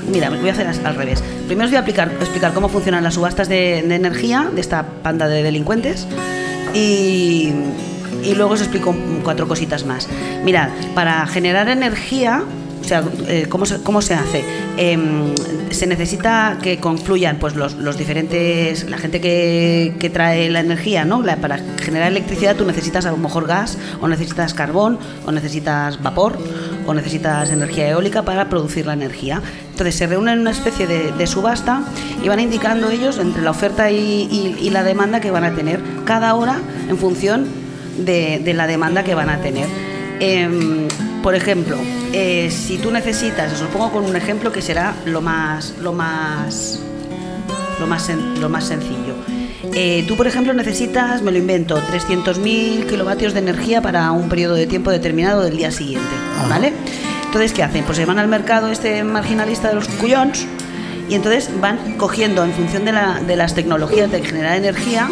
[0.10, 1.22] Mira, voy a hacer al revés.
[1.48, 5.28] Primero os voy a explicar cómo funcionan las subastas de, de energía de esta panda
[5.28, 6.08] de delincuentes.
[6.74, 7.52] Y,
[8.24, 10.08] y luego os explico cuatro cositas más.
[10.44, 12.44] Mirad, para generar energía.
[12.86, 14.46] O sea, eh, ¿cómo, se, ¿cómo se hace?
[14.78, 15.34] Em,
[15.72, 18.88] se necesita que confluyan pues, los, los diferentes.
[18.88, 21.24] La gente que, que trae la energía, ¿no?
[21.42, 26.38] Para generar electricidad tú necesitas a lo mejor gas, o necesitas carbón, o necesitas vapor,
[26.86, 29.42] o necesitas energía eólica para producir la energía.
[29.72, 31.82] Entonces se reúnen en una especie de, subasta
[32.24, 35.56] y van indicando ellos entre la oferta y, y- y la demanda que van a
[35.56, 37.48] tener cada hora en función
[37.98, 39.68] de, de la demanda que van a tener.
[40.20, 40.88] Em,
[41.26, 41.76] por ejemplo,
[42.14, 45.92] eh, si tú necesitas, os lo pongo con un ejemplo que será lo más, lo
[45.92, 46.80] más,
[47.80, 49.16] lo más, sen- lo más sencillo.
[49.74, 54.54] Eh, tú, por ejemplo, necesitas, me lo invento, 300.000 kilovatios de energía para un periodo
[54.54, 56.14] de tiempo determinado del día siguiente,
[56.48, 56.74] ¿vale?
[57.26, 57.84] Entonces, ¿qué hacen?
[57.86, 60.46] Pues se van al mercado este marginalista de los cuyons
[61.10, 65.10] y entonces van cogiendo en función de, la- de las tecnologías de generar energía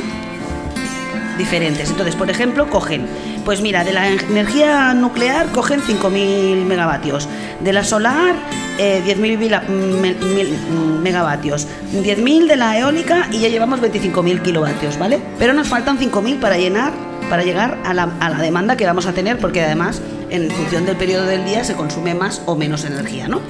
[1.37, 1.89] diferentes.
[1.89, 3.05] Entonces, por ejemplo, cogen,
[3.45, 7.27] pues mira, de la energía nuclear cogen 5.000 megavatios,
[7.63, 8.35] de la solar
[8.77, 10.57] eh, 10.000 vila- me- mil-
[11.01, 15.19] megavatios, 10.000 de la eólica y ya llevamos 25.000 kilovatios, ¿vale?
[15.39, 16.91] Pero nos faltan 5.000 para llenar,
[17.29, 20.85] para llegar a la, a la demanda que vamos a tener, porque además, en función
[20.85, 23.41] del periodo del día, se consume más o menos energía, ¿no?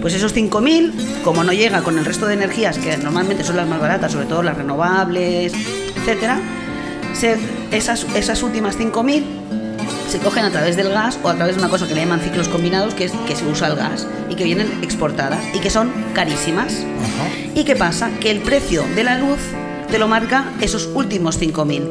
[0.00, 0.92] Pues esos 5.000,
[1.24, 4.26] como no llega con el resto de energías, que normalmente son las más baratas, sobre
[4.26, 5.52] todo las renovables,
[5.96, 6.38] etcétera,
[7.14, 7.38] se-
[7.72, 9.24] esas, esas últimas 5.000
[10.10, 12.20] se cogen a través del gas o a través de una cosa que le llaman
[12.20, 15.68] ciclos combinados, que es que se usa el gas y que vienen exportadas y que
[15.70, 16.72] son carísimas.
[17.54, 18.10] ¿Y qué pasa?
[18.20, 19.38] Que el precio de la luz
[19.90, 21.82] te lo marca esos últimos 5.000.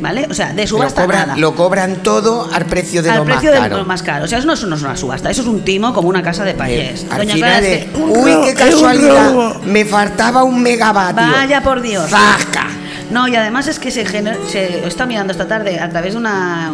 [0.00, 0.26] ¿Vale?
[0.28, 1.36] O sea, de Lo subasta cobran, nada.
[1.40, 3.76] lo cobran todo al precio de al lo precio más de caro.
[3.78, 4.24] lo más caro.
[4.26, 6.22] O sea, eso no es, no es una subasta, eso es un timo como una
[6.22, 7.06] casa de payés.
[7.10, 11.22] Al Doña final Clara, de, es que- uy, qué casualidad, me faltaba un megavatio.
[11.32, 12.10] Vaya por Dios.
[12.10, 12.66] ¡Zasca!
[13.14, 16.18] No, y además es que se, gener- se está mirando esta tarde a través de
[16.18, 16.72] una,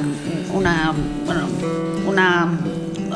[0.54, 0.92] una,
[1.26, 1.42] bueno,
[2.08, 2.48] una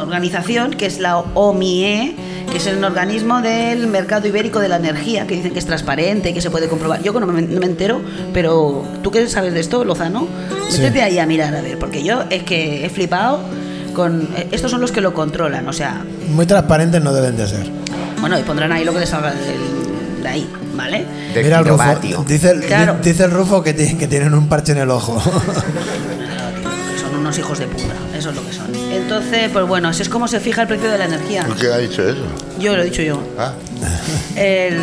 [0.01, 2.15] organización que es la OMIE,
[2.51, 6.35] que es el organismo del mercado ibérico de la energía, que dicen que es transparente,
[6.35, 7.03] que se puede comprobar.
[7.03, 8.03] Yo no me, no me entero,
[8.35, 10.29] pero tú qué sabes de esto, Lozano,
[10.69, 10.83] Sí.
[10.83, 13.41] métete ahí a mirar, a ver, porque yo es que he flipado
[13.95, 14.29] con...
[14.37, 17.67] eh, Estos son los que lo controlan, o sea, Muy transparentes no deben de ser.
[18.21, 21.05] bueno, y pondrán ahí lo que les salga del- de ahí, ¿vale?
[21.35, 22.25] De Mira el Rufo.
[22.27, 22.97] Dice, el- Claro.
[23.03, 25.21] dice el Rufo que, ti- que tienen un parche en el ojo.
[25.23, 28.75] que son unos hijos de puta, eso es lo que son.
[28.93, 31.45] Entonces, pues bueno, así es como se fija el precio de la energía.
[31.47, 32.23] ¿Por qué ha dicho eso?
[32.59, 33.21] Yo lo he dicho yo.
[33.39, 33.53] Ah,
[34.37, 34.75] El,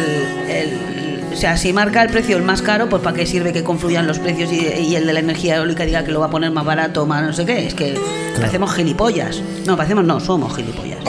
[0.50, 3.64] el- o sea, si marca el precio el más caro, pues ¿para qué sirve que
[3.64, 6.30] confluyan los precios y, y el de la energía eólica diga que lo va a
[6.30, 7.66] poner más barato, más no sé qué?
[7.68, 8.00] Es que
[8.36, 9.42] parecemos gilipollas.
[9.66, 11.00] No, parecemos no, somos gilipollas.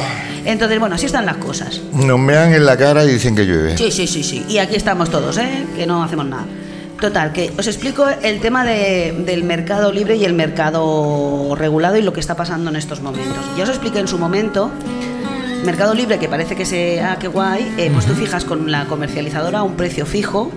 [0.45, 1.81] Entonces, bueno, así están las cosas.
[1.93, 3.77] nos mean en la cara y dicen que llueve.
[3.79, 4.45] Sí, sí, sí, sí.
[4.49, 5.65] Y aquí estamos todos, ¿eh?
[5.77, 6.47] Que no hacemos nada.
[7.01, 12.03] Total, que os explico el tema de- del mercado libre y el mercado regulado y
[12.03, 13.45] lo que está pasando en estos momentos.
[13.57, 14.71] Ya os expliqué en su momento,
[15.65, 19.63] mercado libre, que parece que sea que guay, eh, pues tú fijas con la comercializadora
[19.63, 20.51] un precio fijo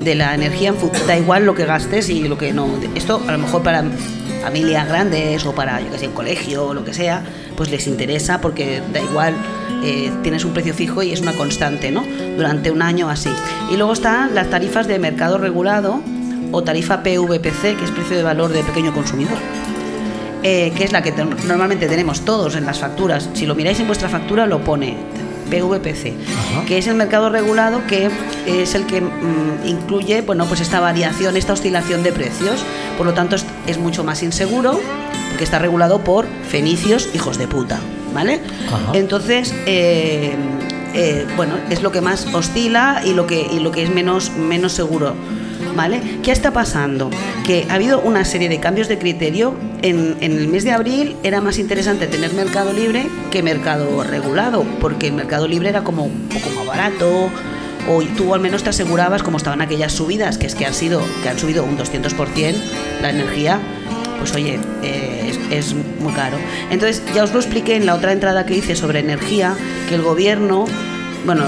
[0.00, 2.68] de la energía, en da igual lo que gastes y lo que no.
[2.94, 3.84] Esto a lo mejor para
[4.42, 7.22] familias grandes o para, yo que sé, colegio o lo que sea,
[7.56, 9.34] pues les interesa porque da igual,
[9.82, 12.04] eh, tienes un precio fijo y es una constante, ¿no?
[12.36, 13.30] Durante un año así.
[13.70, 16.02] Y luego están las tarifas de mercado regulado
[16.52, 19.38] o tarifa PVPC, que es precio de valor de pequeño consumidor
[20.44, 23.28] eh, que es la que te- normalmente tenemos todos en las facturas.
[23.34, 24.96] Si lo miráis en vuestra factura, lo pone
[25.50, 26.14] PVPC,
[26.66, 28.08] que es el mercado regulado, que
[28.46, 32.62] es el que mm, incluye bueno, pues esta variación, esta oscilación de precios.
[32.96, 34.80] Por lo tanto, es, es mucho más inseguro,
[35.30, 37.78] porque está regulado por fenicios, hijos de puta.
[38.14, 38.40] ¿Vale?
[38.94, 40.34] Entonces, eh,
[40.94, 44.30] eh, bueno, es lo que más oscila y lo que, y lo que es menos,
[44.30, 45.14] menos seguro.
[46.22, 47.10] ¿Qué está pasando?
[47.46, 49.54] Que ha habido una serie de cambios de criterio.
[49.82, 55.08] En, el mes de abril era más interesante tener mercado libre que mercado regulado, porque
[55.08, 57.28] el mercado libre era como un poco más barato,
[57.88, 61.02] o tú al menos te asegurabas, como estaban aquellas subidas, que es que han, sido,
[61.22, 62.54] que han subido un 200%
[63.02, 63.60] la energía,
[64.18, 66.38] pues oye, eh, es muy caro.
[66.70, 69.54] Entonces, ya os lo expliqué en la otra entrada que hice sobre energía,
[69.88, 70.64] que el gobierno,
[71.24, 71.44] bueno,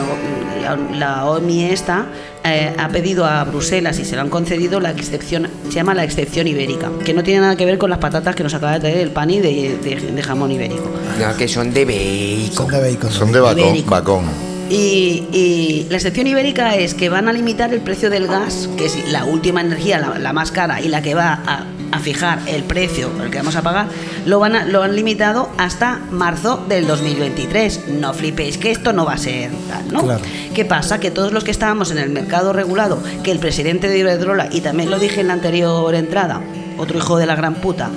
[0.63, 2.07] la, la OMI esta,
[2.45, 6.05] eh, ha pedido a Bruselas y se lo han concedido la excepción, se llama la
[6.05, 8.81] excepción ibérica, que no tiene nada que ver con las patatas que nos acaba de
[8.81, 10.89] traer el pani de, de- de jamón ibérico.
[11.21, 12.53] No, que son de bacon.
[12.55, 13.13] Son de bacon.
[13.13, 14.25] Son de bacón.
[14.69, 18.87] Y, y la excepción ibérica es que van a limitar el precio del gas, que
[18.87, 22.41] es la última energía, la, la más cara y la que va a, a fijar
[22.47, 23.87] el precio, el que vamos a pagar,
[24.25, 27.89] lo, van a- lo han limitado hasta marzo del 2023.
[27.89, 30.03] No flipéis, que esto no va a ser tal, ¿no?
[30.03, 30.23] Claro.
[30.55, 30.99] ¿Qué pasa?
[31.01, 34.61] Que todos los que estábamos en el mercado regulado, que el presidente de Iberdrola, y
[34.61, 36.41] también lo dije en la anterior entrada,
[36.79, 37.91] otro hijo de la gran puta,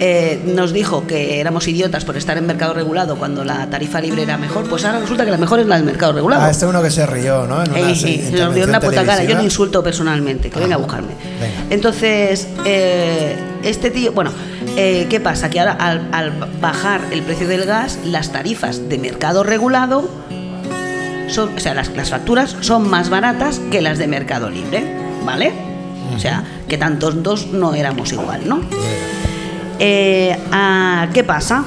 [0.00, 4.22] eh, nos dijo que éramos idiotas por estar en mercado regulado cuando la tarifa libre
[4.22, 6.42] era mejor, pues ahora resulta que la mejor es la del mercado regulado.
[6.42, 7.62] Ah, este uno que se rió, ¿no?
[7.62, 9.24] En una Eh, se- se nos dio en la puta cara.
[9.24, 11.08] Yo lo insulto personalmente, que venga a buscarme.
[11.40, 11.74] venga.
[11.74, 14.30] Entonces, eh, este tío, bueno,
[14.76, 15.48] eh, ¿qué pasa?
[15.50, 20.08] Que ahora al, al bajar el precio del gas, las tarifas de mercado regulado,
[21.28, 24.84] son, o sea, las, las facturas son más baratas que las de mercado libre,
[25.24, 25.52] ¿vale?
[26.14, 28.60] O sea, que tantos dos no éramos igual, ¿no?
[29.78, 31.64] Eh, ah, ¿Qué pasa?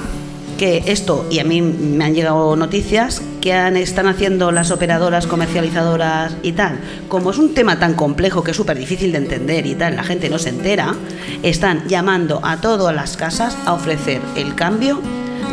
[0.57, 6.35] Que esto, y a mí me han llegado noticias que están haciendo las operadoras comercializadoras
[6.41, 9.75] y tal, como es un tema tan complejo que es súper difícil de entender y
[9.75, 10.95] tal, la gente no se entera,
[11.43, 14.99] están llamando a todas las casas a ofrecer el cambio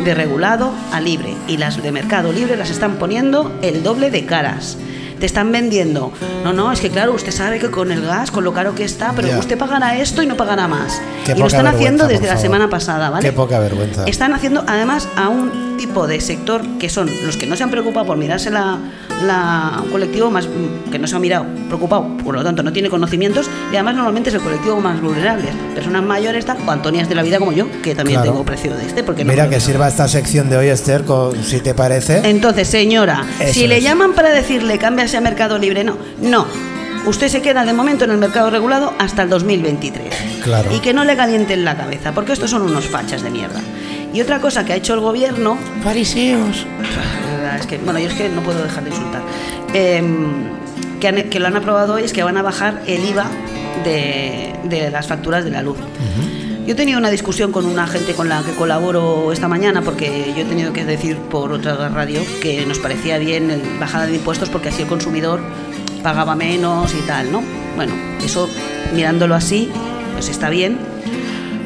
[0.03, 4.25] de regulado a libre y las de mercado libre las están poniendo el doble de
[4.25, 4.77] caras.
[5.19, 6.11] Te están vendiendo.
[6.43, 8.83] No, no, es que claro, usted sabe que con el gas, con lo caro que
[8.83, 11.01] está, pero usted pagará esto y no pagará más.
[11.25, 13.27] Qué y lo están haciendo desde la semana pasada, ¿vale?
[13.27, 14.03] Qué poca vergüenza.
[14.05, 17.69] Están haciendo además a un tipo de sector que son los que no se han
[17.71, 18.77] preocupado por mirarse la,
[19.25, 20.47] la un colectivo más
[20.91, 24.29] que no se ha mirado, preocupado, por lo tanto no tiene conocimientos y además normalmente
[24.29, 27.95] es el colectivo más vulnerable, personas mayores o Antonias de la vida como yo, que
[27.95, 28.31] también Claro.
[28.31, 31.43] tengo precio de este porque no Mira que sirva esta sección de hoy, Esther, con-
[31.43, 32.21] si te parece.
[32.29, 36.45] entonces, señora, Eso si le llaman para decirle cámbiase a Mercado Libre, no, no.
[37.05, 40.03] Usted se queda de momento en el mercado regulado hasta el 2023.
[40.43, 40.73] Claro.
[40.75, 43.61] Y que no le calienten la cabeza, porque estos son unos fachas de mierda.
[44.13, 45.57] Y otra cosa que ha hecho el gobierno.
[45.83, 46.65] Fariseos.
[47.59, 49.21] Es que, bueno, yo es que no puedo dejar de insultar.
[49.73, 50.49] Em,
[50.99, 53.25] que, han- que lo han aprobado hoy es que van a bajar el IVA
[53.83, 55.77] de, de las facturas de la luz.
[56.65, 60.33] Yo he tenido una discusión con una gente con la que colaboro esta mañana porque
[60.35, 64.15] yo he tenido que decir por otra radio que nos parecía bien el bajada de
[64.15, 65.41] impuestos porque así el consumidor
[66.05, 67.41] pagaba menos y tal, ¿no?
[67.75, 67.91] Bueno,
[68.23, 68.47] eso
[68.93, 69.71] mirándolo así,
[70.13, 70.77] pues está bien,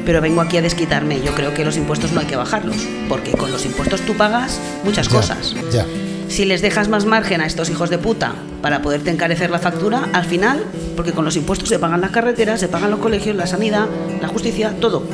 [0.06, 1.20] pero vengo aquí a desquitarme.
[1.20, 2.76] Yo creo que los impuestos no hay que bajarlos,
[3.06, 5.54] porque con los impuestos tú pagas muchas Ya, cosas.
[5.70, 5.84] Ya.
[6.28, 8.32] Si les dejas más margen a estos hijos de puta
[8.62, 10.64] para poderte encarecer la factura, al final,
[10.96, 13.88] porque con los impuestos se pagan las carreteras, se pagan los colegios, la sanidad,
[14.22, 15.04] la justicia, todo.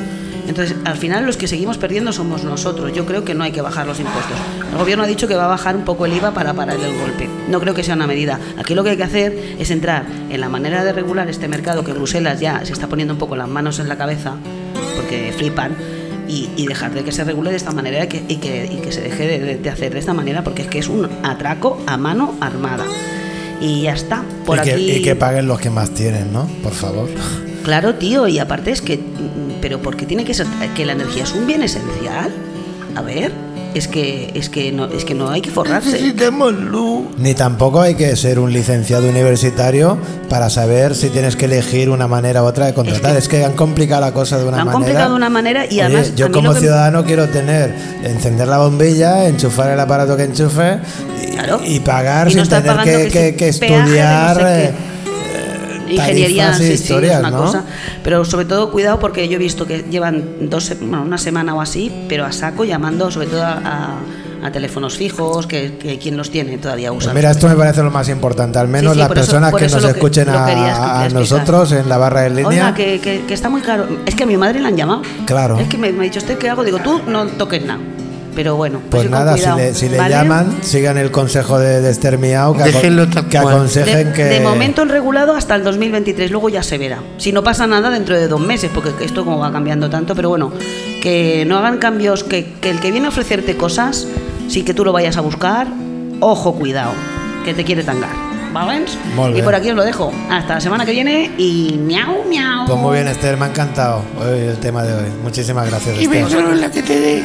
[0.47, 2.93] Entonces, al final los que seguimos perdiendo somos nosotros.
[2.93, 4.37] Yo creo que no hay que bajar los impuestos.
[4.71, 6.97] El gobierno ha dicho que va a bajar un poco el IVA para parar el
[6.97, 7.27] golpe.
[7.49, 8.39] No creo que sea una medida.
[8.57, 11.83] Aquí lo que hay que hacer es entrar en la manera de regular este mercado
[11.83, 14.35] que Bruselas ya se está poniendo un poco las manos en la cabeza,
[14.95, 15.75] porque flipan,
[16.29, 18.77] y, y dejar de que se regule de esta manera y que, y que, y
[18.81, 21.81] que se deje de, de- hacer de esta manera, porque es que es un atraco
[21.87, 22.83] a mano armada.
[23.61, 24.23] Y ya está.
[24.45, 24.91] Por y, que, aquí.
[24.91, 26.45] y que paguen los que más tienen, ¿no?
[26.63, 27.07] Por favor.
[27.67, 28.97] Claro, tío, y aparte es que.
[29.59, 32.31] Pero ¿por qué tiene que ser que la energía es un bien esencial?
[32.95, 33.33] A ver,
[33.73, 36.13] es que es que no, es que no hay que forrarse.
[37.17, 39.97] Ni tampoco hay que ser un licenciado universitario
[40.29, 43.17] para saber si tienes que elegir una manera u otra de contratar.
[43.17, 44.73] Es que, han complicado la cosa de una Lo han manera.
[44.79, 46.11] complicado de una manera y Oye, además.
[46.11, 50.15] a yo mí como lo que- ciudadano quiero tener, encender la bombilla, enchufar el aparato
[50.15, 50.79] que enchufe
[51.27, 51.59] y, Claro.
[51.65, 54.73] y pagar Y no sin tener pagando que, que que- estudiar
[55.89, 57.37] ingeniería, sí, sí, una ¿no?
[57.43, 57.63] cosa.
[58.03, 61.61] Pero sobre todo cuidado porque yo he visto que llevan dos, bueno, una semana o
[61.61, 63.97] así, pero a saco llamando sobre todo a, a-
[64.43, 67.07] a teléfonos fijos, que, que quien los tiene todavía usa.
[67.11, 68.59] Pues mira, esto me parece lo más importante.
[68.59, 71.97] Al menos Sí, las eso- personas que nos que- escuchen a, a nosotros en la
[71.97, 72.47] barra en línea.
[72.47, 73.87] Oiga, que, que- que está muy caro.
[74.05, 75.01] Es que a mi madre le han llamado.
[75.25, 75.57] Claro.
[75.57, 76.63] Es que me, me ha dicho, ¿usted qué hago?
[76.63, 77.79] Digo, tú no toques nada.
[78.37, 80.13] Pero bueno, pues, Pues nada, si le, si le ¿vale?
[80.13, 83.55] llaman, sigan el consejo de, de Esther Miau, que, aco- Déjenlo tal que cual.
[83.55, 84.23] aconsejen De, que...
[84.25, 86.99] de momento en regulado hasta el 2023, luego ya se verá.
[87.17, 90.29] Si no pasa nada dentro de dos meses, porque esto como va cambiando tanto, pero
[90.29, 90.51] bueno,
[91.01, 94.05] que no hagan cambios, que, que el que viene a ofrecerte cosas,
[94.47, 95.65] sí que tú lo vayas a buscar,
[96.19, 96.91] ojo, cuidado,
[97.43, 98.11] que te quiere tangar.
[99.35, 100.11] Y por aquí os lo dejo.
[100.29, 102.65] Hasta la semana que viene y miau, miau.
[102.67, 105.09] Pues muy bien, Esther, me ha encantado hoy el tema de hoy.
[105.23, 106.23] Muchísimas gracias, Y Esther.
[106.23, 107.23] beso la que te dé.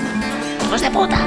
[0.73, 1.19] ¡Hijos de puta!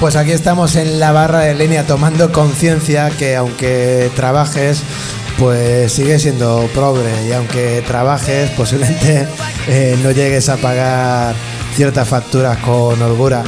[0.00, 4.82] Pues aquí estamos en la barra de línea tomando conciencia que aunque trabajes,
[5.38, 9.26] pues sigue siendo pobre y aunque trabajes, posiblemente
[9.68, 11.34] eh, no llegues a pagar
[11.74, 13.42] ciertas facturas con holgura.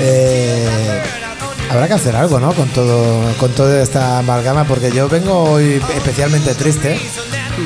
[0.00, 0.68] Eh,
[1.70, 2.52] habrá que hacer algo, ¿no?
[2.52, 7.00] Con todo, con toda esta amalgama, porque yo vengo hoy especialmente triste.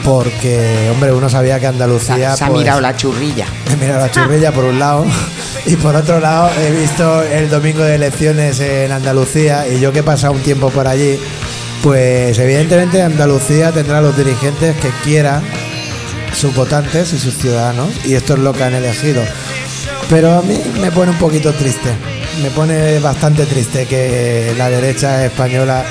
[0.05, 2.36] Porque, hombre, uno sabía que Andalucía.
[2.36, 3.47] Se ha pues, mirado la churrilla.
[3.70, 5.04] He mirado la churrilla por un lado
[5.66, 9.98] y por otro lado he visto el domingo de elecciones en Andalucía y yo que
[9.98, 11.18] he pasado un tiempo por allí,
[11.82, 15.42] pues evidentemente Andalucía tendrá los dirigentes que quiera
[16.34, 19.22] sus votantes y sus ciudadanos y esto es lo que han elegido.
[20.08, 21.90] Pero a mí me pone un poquito triste,
[22.42, 25.84] me pone bastante triste que la derecha española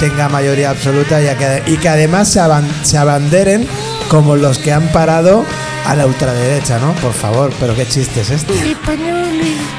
[0.00, 1.20] tenga mayoría absoluta
[1.66, 3.66] y que, además se abanderen
[4.08, 5.44] como los que han parado
[5.88, 6.92] a la ultraderecha, ¿no?
[6.94, 8.52] Por favor, pero qué chiste es este.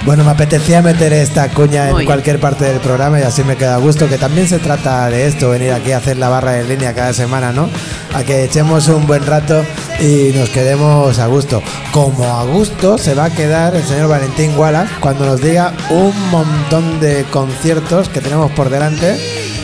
[0.05, 3.75] Bueno, me apetecía meter esta cuña en cualquier parte del programa y así me queda
[3.75, 6.63] a gusto, que también se trata de esto, venir aquí a hacer la barra de
[6.63, 7.69] línea cada semana, ¿no?
[8.15, 9.63] A que echemos un buen rato
[9.99, 11.61] y nos quedemos a gusto.
[11.91, 16.13] Como a gusto se va a quedar el señor Valentín Wallace cuando nos diga un
[16.31, 19.15] montón de conciertos que tenemos por delante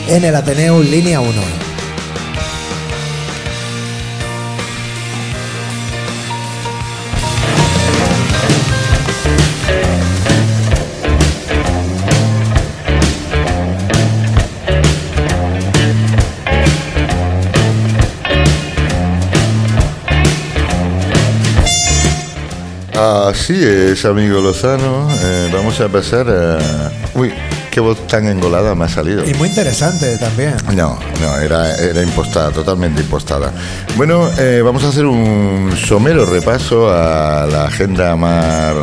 [0.09, 1.64] en el Ateneo Línea 1.
[23.06, 25.08] Así es, amigo Lozano.
[25.22, 26.91] Eh, vamos a pasar a.
[27.14, 27.32] Uy,
[27.70, 29.24] qué voz tan engolada me ha salido.
[29.30, 30.56] Y muy interesante también.
[30.74, 33.53] No, no, era, era impostada, totalmente impostada.
[33.95, 38.74] Bueno, eh, vamos a hacer un somero repaso a la agenda más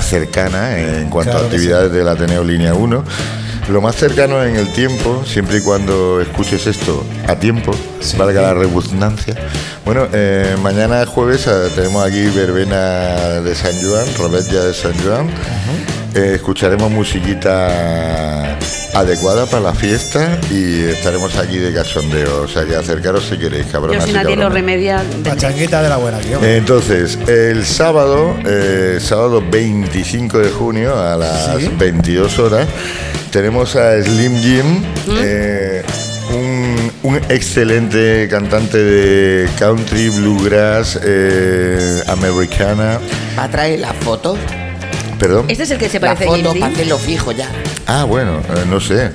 [0.00, 3.04] cercana en cuanto Claro a actividades del Ateneo Línea 1.
[3.68, 7.72] Lo más cercano en el tiempo, siempre y cuando escuches esto a tiempo,
[8.16, 9.34] valga la redundancia.
[9.88, 15.30] Bueno, eh, mañana jueves eh, tenemos aquí verbena de San Juan, Robetlla de San Juan.
[16.14, 18.58] Eh, escucharemos musiquita
[18.92, 22.42] adecuada para la fiesta y estaremos aquí de cachondeo.
[22.42, 24.52] O sea que acercaros si queréis, Yo cabronas si nadie lo cabrones.
[24.52, 25.02] remedia.
[25.24, 26.38] Pachanguita de la buena, tío.
[26.44, 31.70] Entonces, el sábado, eh, sábado 25 de junio a las Sí.
[31.78, 32.68] 22 horas,
[33.30, 34.84] tenemos a Slim Jim,
[35.22, 35.82] eh,
[37.08, 43.00] un, excelente cantante de country, bluegrass, eh, americana.
[43.38, 44.38] ¿Va a traer las fotos?
[45.18, 45.46] Perdón.
[45.48, 46.98] Este es el que se parece a fotos James para Dean.
[46.98, 47.48] fijo ya.
[47.86, 49.10] Ah, bueno, eh, no sé.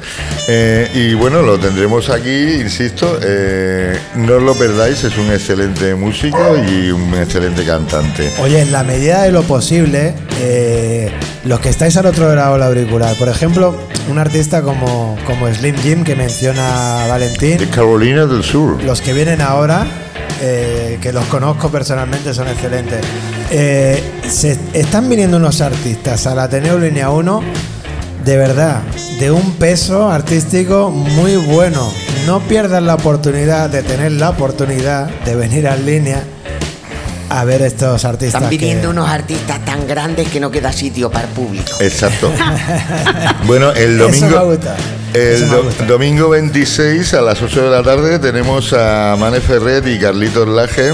[0.47, 3.19] Eh, y bueno, lo tendremos aquí, insisto.
[3.21, 8.31] eh, no os lo perdáis, es un excelente músico y un excelente cantante.
[8.41, 11.11] Oye, en la medida de lo posible, eh,
[11.45, 13.75] los que estáis al otro lado del auricular, por ejemplo,
[14.09, 18.81] un artista como, como Slim Jim que menciona Valentín, De Carolina del Sur.
[18.83, 19.85] los que vienen ahora,
[20.41, 23.01] eh, que los conozco personalmente, son excelentes.
[23.51, 27.41] Eh, se están viniendo unos artistas al Ateneo Línea 1,
[28.23, 28.81] de verdad,
[29.19, 31.91] de un peso artístico muy bueno.
[32.25, 36.23] No pierdan la oportunidad de tener la oportunidad de venir a línea
[37.35, 38.41] a ver estos artistas.
[38.41, 41.71] Están que- viniendo unos artistas tan grandes que no queda sitio para el público.
[41.79, 42.31] Exacto.
[43.45, 44.39] bueno, el Eso domingo.
[44.39, 44.75] me gusta.
[45.13, 45.85] El Eso me do- gusta.
[45.85, 50.91] domingo 26 a las 8 de la tarde tenemos a Mane Ferret y Carlitos Laje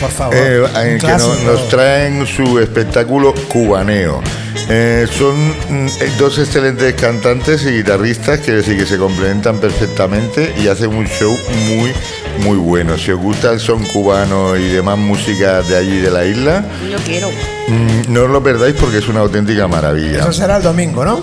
[0.00, 1.06] Por favor, eh, en que
[1.44, 4.20] nos traen su espectáculo cubaneo.
[4.68, 10.52] Eh, son mm, eh, dos excelentes cantantes y guitarristas que, sí que se complementan perfectamente
[10.62, 11.36] y hacen un show
[11.68, 11.92] muy
[12.38, 12.96] muy bueno.
[12.96, 16.64] Si os gusta el son cubano y demás música de allí de la isla,
[17.04, 17.28] quiero.
[17.70, 20.20] Mm, no os lo perdáis porque es una auténtica maravilla.
[20.20, 21.20] Eso será el domingo, ¿no?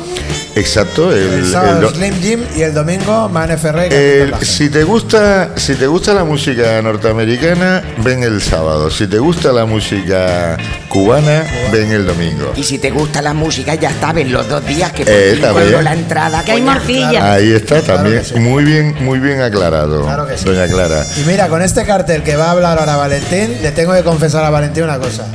[0.55, 3.55] Exacto, el, El, el sábado do- Slim Jim y el domingo Mane
[3.91, 4.43] el- Laje.
[4.45, 9.51] si te gusta si te gusta la música norteamericana ven el sábado si te gusta
[9.51, 10.57] la música
[10.89, 14.65] cubana ven el domingo Y si te gusta la música, ya está, ven los dos
[14.65, 16.43] días que Eh, la entrada.
[16.43, 17.33] Que hay morcilla.
[17.33, 18.33] ahí está también sí.
[18.39, 20.45] muy bien muy bien aclarado Claro que sí.
[20.45, 23.93] doña Clara Y mira, con este cartel que va a hablar ahora Valentín, le tengo
[23.93, 25.27] que confesar a Valentín una cosa.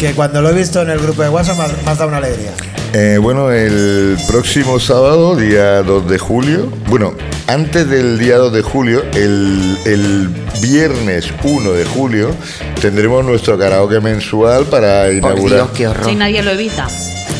[0.00, 2.08] Que cuando lo he visto en el grupo de WhatsApp me ha, me ha dado
[2.08, 2.52] una alegría.
[2.94, 7.12] Eh, bueno, el próximo sábado, día 2 de julio, bueno,
[7.46, 10.28] antes del día 2 de julio, el, el
[10.62, 12.30] viernes 1 de julio,
[12.80, 15.58] tendremos nuestro karaoke mensual para Por inaugurar.
[15.58, 16.06] Dios, qué horror.
[16.06, 16.88] Si nadie lo evita.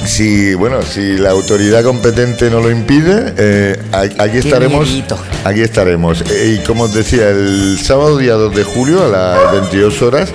[0.05, 5.03] Si, bueno, si la autoridad competente no lo impide, eh, aquí estaremos.
[5.45, 6.23] Aquí estaremos.
[6.31, 10.33] Eh, y como os decía, el sábado día 2 de julio a las 22 horas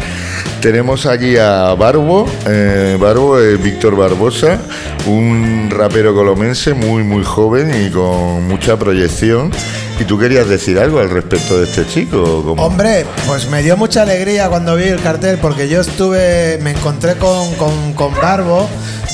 [0.65, 4.59] tenemos aquí a Barbo, eh, Barbo, eh, Víctor Barbosa,
[5.05, 9.51] un rapero colomense muy, muy joven y con mucha proyección.
[9.99, 12.55] ¿Y tú querías decir algo al respecto de este chico?
[12.57, 17.15] Hombre, pues me dio mucha alegría cuando vi el cartel porque yo estuve, me encontré
[17.15, 18.67] con, con, con Barbo,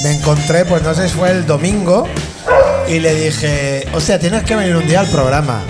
[0.03, 2.07] me encontré, pues no sé si fue el domingo,
[2.87, 5.61] y le dije, o sea, tienes que venir un día al programa.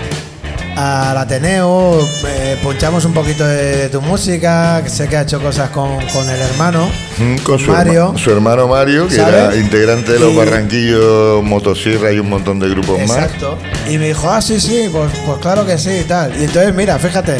[0.76, 5.40] Al Ateneo, eh, punchamos un poquito de, de tu música, que sé que ha hecho
[5.40, 8.12] cosas con, con el hermano, Mm, Con su, Mario.
[8.14, 9.34] herma- su hermano Mario, que ¿Sabes?
[9.34, 13.10] era integrante de los Y- Barranquillos, Motosierra y un montón de grupos más.
[13.10, 13.58] Exacto.
[13.90, 16.32] Y me dijo, ah, sí, sí, pues, pues claro que sí y tal.
[16.40, 17.36] Y entonces, mira, fíjate,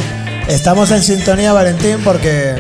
[0.49, 2.57] estamos en sintonía, Valentín, porque,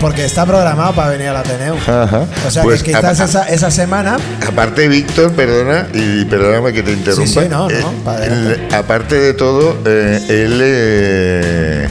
[0.00, 1.76] porque está programado para venir al Ateneo.
[1.86, 2.26] Ajá.
[2.46, 4.16] O sea, Pues, que quizás a- esa, esa semana
[4.46, 7.26] Aparte, Víctor, perdona, y perdóname que te interrumpa.
[7.26, 11.88] Sí, sí, no, no, eh, él, aparte de todo, eh, él eh,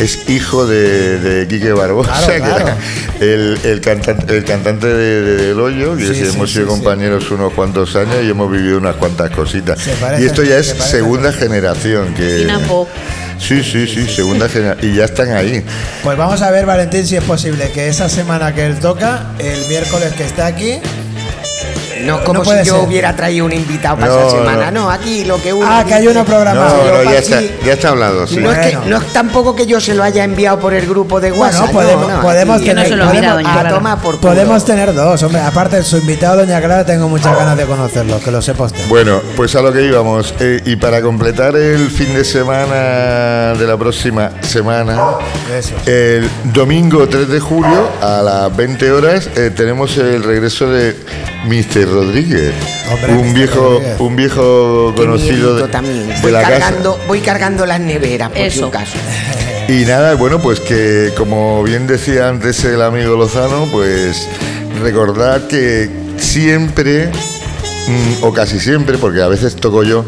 [0.00, 2.76] es hijo de, de Quique Barbosa, Claro, que era claro.
[3.20, 6.64] el, el cantante, el cantante de, de Del Hoyo, que Sí, sí, sí, hemos sido
[6.66, 6.70] sí.
[6.70, 9.78] compañeros unos cuantos años y hemos vivido unas cuantas cositas.
[10.20, 12.14] Y esto ya es segunda generación.
[12.14, 12.46] Que.
[13.38, 14.92] Sí, sí, sí, segunda generación.
[14.92, 15.64] Y ya están ahí.
[16.02, 19.66] Pues vamos a ver, Valentín, si es posible que esa semana que él toca, el
[19.68, 20.80] miércoles que está aquí.
[22.04, 22.84] No como No si yo ser.
[22.88, 24.70] hubiera traído un invitado para No, esa semana.
[24.70, 24.78] no.
[24.84, 25.66] No, aquí lo que uno.
[25.68, 26.76] Ah, que hay uno programado.
[26.84, 28.36] No, ya está, ya está hablado, sí.
[28.36, 28.98] No, es que, Bueno.
[28.98, 31.72] no es tampoco que yo se lo haya enviado por el grupo de Bueno, WhatsApp.
[31.72, 32.88] podemos, no, no, podemos no tener.
[32.88, 34.18] se lo podemos- a tomar por.
[34.20, 35.40] Podemos tener dos, hombre.
[35.40, 38.86] Aparte, su invitado, Doña Clara, tengo muchas ganas de conocerlo, que lo sepa usted.
[38.88, 40.34] Bueno, pues a lo que íbamos.
[40.38, 44.96] Eh, y para completar el fin de semana de la próxima semana,
[45.56, 45.74] Eso.
[45.86, 50.96] el domingo 3 de julio a las 20 horas eh, tenemos el regreso de
[51.46, 51.87] Mr.
[51.88, 52.52] Rodríguez.
[52.92, 53.34] Hombre, un Mr.
[53.34, 54.00] viejo Rodríguez.
[54.00, 56.08] un viejo conocido de, también.
[56.08, 56.52] de Voy la casa.
[56.60, 58.66] cargando, voy cargando las neveras por Eso.
[58.66, 58.96] su caso.
[59.68, 64.26] Y nada, bueno, pues que como bien decía antes el amigo Lozano, pues
[64.82, 70.04] recordad que siempre, mm, o casi siempre, porque a veces toco yo,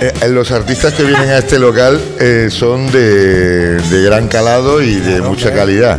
[0.00, 4.96] eh, los artistas que vienen a este local eh, son de, de gran calado y
[4.96, 5.98] de mucha calidad.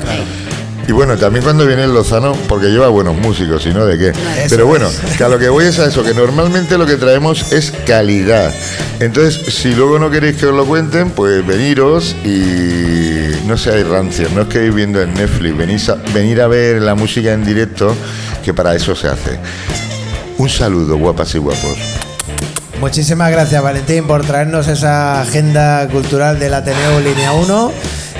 [0.89, 4.11] Y bueno, también cuando viene el Lozano, porque lleva buenos músicos, y no de qué.
[4.49, 7.51] Pero bueno, que a lo que voy es a eso, que normalmente lo que traemos
[7.51, 8.51] es calidad.
[8.99, 14.31] Entonces, si luego no queréis que os lo cuenten, pues veniros y no seáis rancios,
[14.31, 17.95] no os quedéis viendo en Netflix, venís a, venir a ver la música en directo,
[18.43, 19.37] que para eso se hace.
[20.39, 21.77] Un saludo, guapas y guapos.
[22.79, 27.73] Muchísimas gracias, Valentín, por traernos esa agenda cultural del Ateneo Línea 1.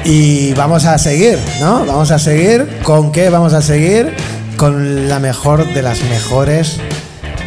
[0.03, 1.85] Y vamos a seguir, ¿no?
[1.85, 2.79] Vamos a seguir.
[2.83, 4.15] ¿Con qué vamos a seguir?
[4.57, 6.79] Con la mejor de las mejores,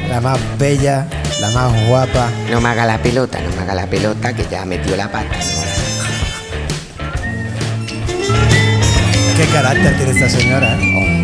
[0.09, 1.07] la más bella,
[1.41, 2.29] la más guapa.
[2.51, 5.37] No me haga la pelota, no me haga la pelota, que ya metió la pata.
[5.37, 5.63] ¿no?
[9.37, 10.75] ¿Qué carácter tiene esta señora?
[10.75, 11.23] ¿eh?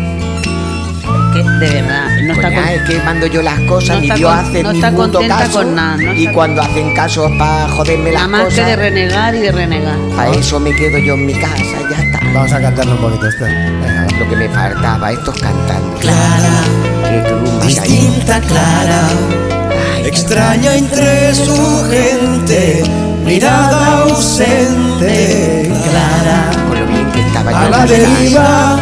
[1.59, 4.63] De verdad, no está con- es que mando yo las cosas, no Dios con- hace
[4.63, 5.51] no ni está puto contenta caso.
[5.59, 8.65] con nada, no y está cuando hacen casos para joderme las Nada más que cosas,
[8.67, 9.97] de renegar y de renegar.
[10.15, 12.19] para eso me quedo yo en mi casa, ya está.
[12.33, 13.43] Vamos a cantarle un poquito este.
[13.45, 14.07] Venga.
[14.19, 15.97] Lo que me faltaba, estos cantando.
[15.99, 16.61] Clara,
[17.61, 19.01] Que distinta Clara,
[20.03, 22.83] extraña entre su gente,
[23.25, 28.79] mirada ausente, Clara, Con lo bien que estaba yo a en la deriva,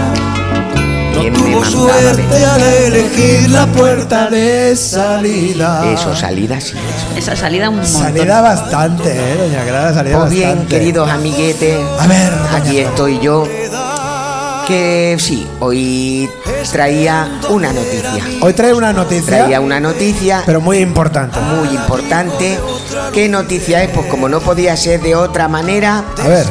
[1.72, 5.92] suerte al elegir la puerta de salida.
[5.94, 7.18] Eso, salida sí, eso.
[7.18, 8.02] Esa salida un montón.
[8.02, 9.94] Salida bastante, ¿eh, doña Clara?
[9.94, 10.76] Salida Pues bien, bastante.
[10.78, 13.48] queridos amiguetes, A ver, aquí estoy yo.
[14.68, 16.30] Que sí, hoy
[16.74, 18.22] traía una noticia.
[18.42, 21.40] Hoy trae una noticia, Traía una noticia pero muy importante.
[21.40, 22.60] muy importante.
[23.14, 23.90] ¿Qué noticia es?
[23.92, 26.46] Pues como no podía ser de otra manera, A ver,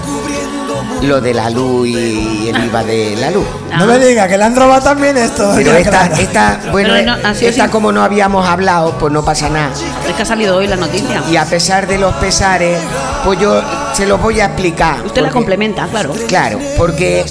[1.03, 3.47] lo de la luz y el IVA de la luz.
[3.73, 3.79] Ah.
[3.79, 5.53] no me diga que le han robado también esto.
[5.55, 9.49] Pero esta, esta, bueno, Pero no, esta sin- como no habíamos hablado, pues no pasa
[9.49, 9.73] nada.
[10.09, 11.23] Es que ha salido hoy la noticia.
[11.31, 12.79] Y a pesar de los pesares,
[13.25, 13.63] pues yo
[13.95, 15.03] se los voy a explicar.
[15.05, 16.13] Usted la complementa, claro.
[16.29, 17.25] Claro, porque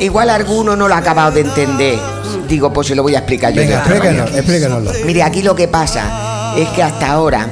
[0.00, 1.98] igual alguno no lo ha acabado de entender.
[2.48, 3.60] Digo, pues se lo voy a explicar yo.
[3.60, 4.38] de Venga, otra explíquenos, manera.
[4.38, 4.92] explíquenoslo.
[5.06, 7.46] Mire, aquí lo que pasa es que hasta ahora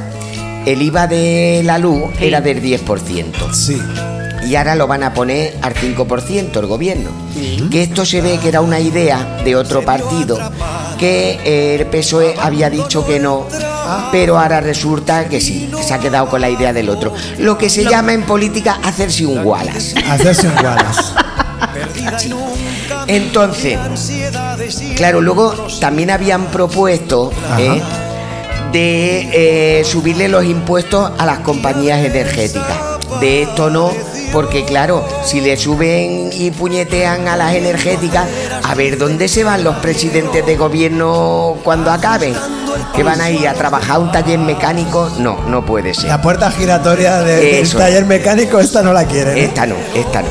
[0.64, 2.26] el IVA de la luz Sí.
[2.26, 3.52] era del 10%.
[3.52, 3.80] Sí.
[4.46, 7.10] Y ahora lo van a poner al 5% el gobierno.
[7.70, 10.38] Que esto se ve que era una idea de otro partido,
[10.98, 13.46] que eh, el PSOE había dicho que no,
[14.12, 17.12] pero ahora resulta que sí, que se ha quedado con la idea del otro.
[17.38, 19.98] Lo que se llama en política hacerse un Wallace.
[20.08, 21.02] Hacerse un Wallace.
[23.08, 23.78] Entonces,
[24.96, 27.32] claro, luego también habían propuesto.
[27.58, 27.82] ¿eh?
[28.72, 32.76] de eh, subirle los impuestos a las compañías energéticas.
[33.20, 33.90] De esto no,
[34.32, 38.26] porque claro, si le suben y puñetean a las energéticas,
[38.62, 42.34] a ver dónde se van los presidentes de gobierno cuando acaben.
[42.94, 45.10] ¿Que van a ir a trabajar a un taller mecánico?
[45.18, 46.08] No, no puede ser.
[46.08, 49.42] La puerta giratoria de- del taller mecánico, esta no la quiere.
[49.44, 50.28] Esta no, esta no.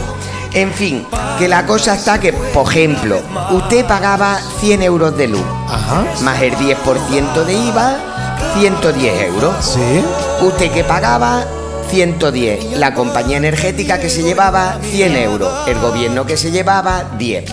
[0.54, 1.06] En fin,
[1.38, 3.18] que la cosa está que, por ejemplo,
[3.52, 6.06] usted pagaba 100 euros de luz, Ajá.
[6.22, 7.98] más el 10% de IVA,
[8.60, 9.54] 110 euros.
[9.60, 10.04] Sí.
[10.46, 11.44] Usted que pagaba
[11.90, 17.46] 110, la compañía energética que se llevaba 100 euros, el gobierno que se llevaba 10.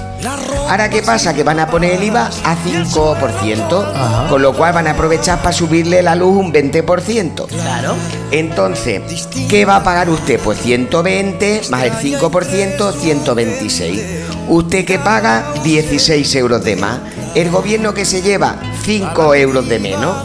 [0.69, 1.35] Ahora, ¿qué pasa?
[1.35, 4.29] Que van a poner el IVA a 5%, Ajá.
[4.29, 7.47] con lo cual van a aprovechar para subirle la luz un 20%.
[7.49, 7.95] Claro.
[8.31, 9.03] Entonces,
[9.49, 10.39] ¿qué va a pagar usted?
[10.41, 14.01] Pues 120 más el 5%, 126.
[14.49, 17.01] Usted que paga 16 euros de más.
[17.35, 20.17] El gobierno que se lleva 5 euros de menos.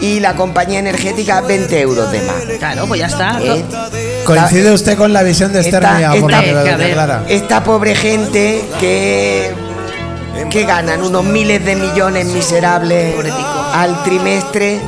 [0.00, 2.36] Y la compañía energética 20 euros de más.
[2.58, 3.40] Claro, pues ya está.
[3.42, 3.64] ¿Eh?
[4.24, 7.22] Coincide usted con la visión de Esther Esta- esta-.
[7.28, 9.52] Esta pobre gente que,
[10.50, 13.14] que ganan unos miles de millones miserables
[13.72, 14.80] al trimestre,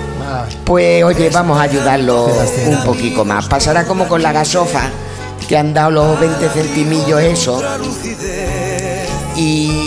[0.65, 2.27] pues oye, vamos a ayudarlo
[2.67, 3.47] un poquito más.
[3.49, 4.83] Pasará como con la gasofa,
[5.49, 7.61] que han dado los 20 centimillos eso.
[9.37, 9.80] Y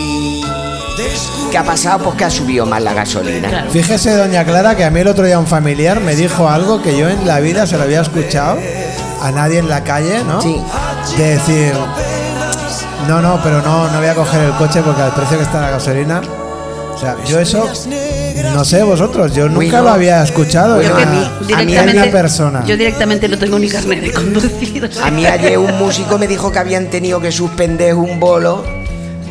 [1.54, 2.00] ¿qué ha pasado?
[2.04, 3.48] Pues que ha subido más la gasolina.
[3.48, 3.70] Claro.
[3.70, 6.98] Fíjese, doña Clara, que a mí el otro día un familiar me dijo algo que
[6.98, 8.58] yo en la vida se lo había escuchado
[9.22, 10.42] a nadie en la calle, ¿no?
[10.42, 10.60] Sí.
[11.16, 11.72] De decir,
[13.08, 15.62] no, no, pero no, no voy a coger el coche porque al precio que está
[15.62, 16.22] la gasolina.
[16.96, 17.68] O sea, yo eso,
[18.54, 22.64] no sé vosotros, yo nunca Bueno, lo había escuchado a una- mí- a mí persona.
[22.66, 24.86] Yo directamente no tengo ni carnet de conducir.
[24.86, 27.94] o sea A mí que- ayer un músico me dijo que habían tenido que suspender
[27.96, 28.64] un bolo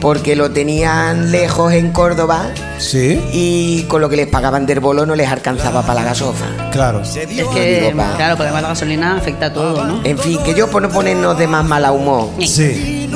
[0.03, 5.07] porque lo tenían lejos en Córdoba Sí, y con lo que les pagaban del bolo
[5.07, 6.45] no les alcanzaba para la gasofa.
[6.73, 7.01] claro.
[7.03, 10.01] Es que, claro, porque además la gasolina afecta a todo, ¿no?
[10.05, 13.09] En fin, que yo por no ponernos de más mala humor, Sí,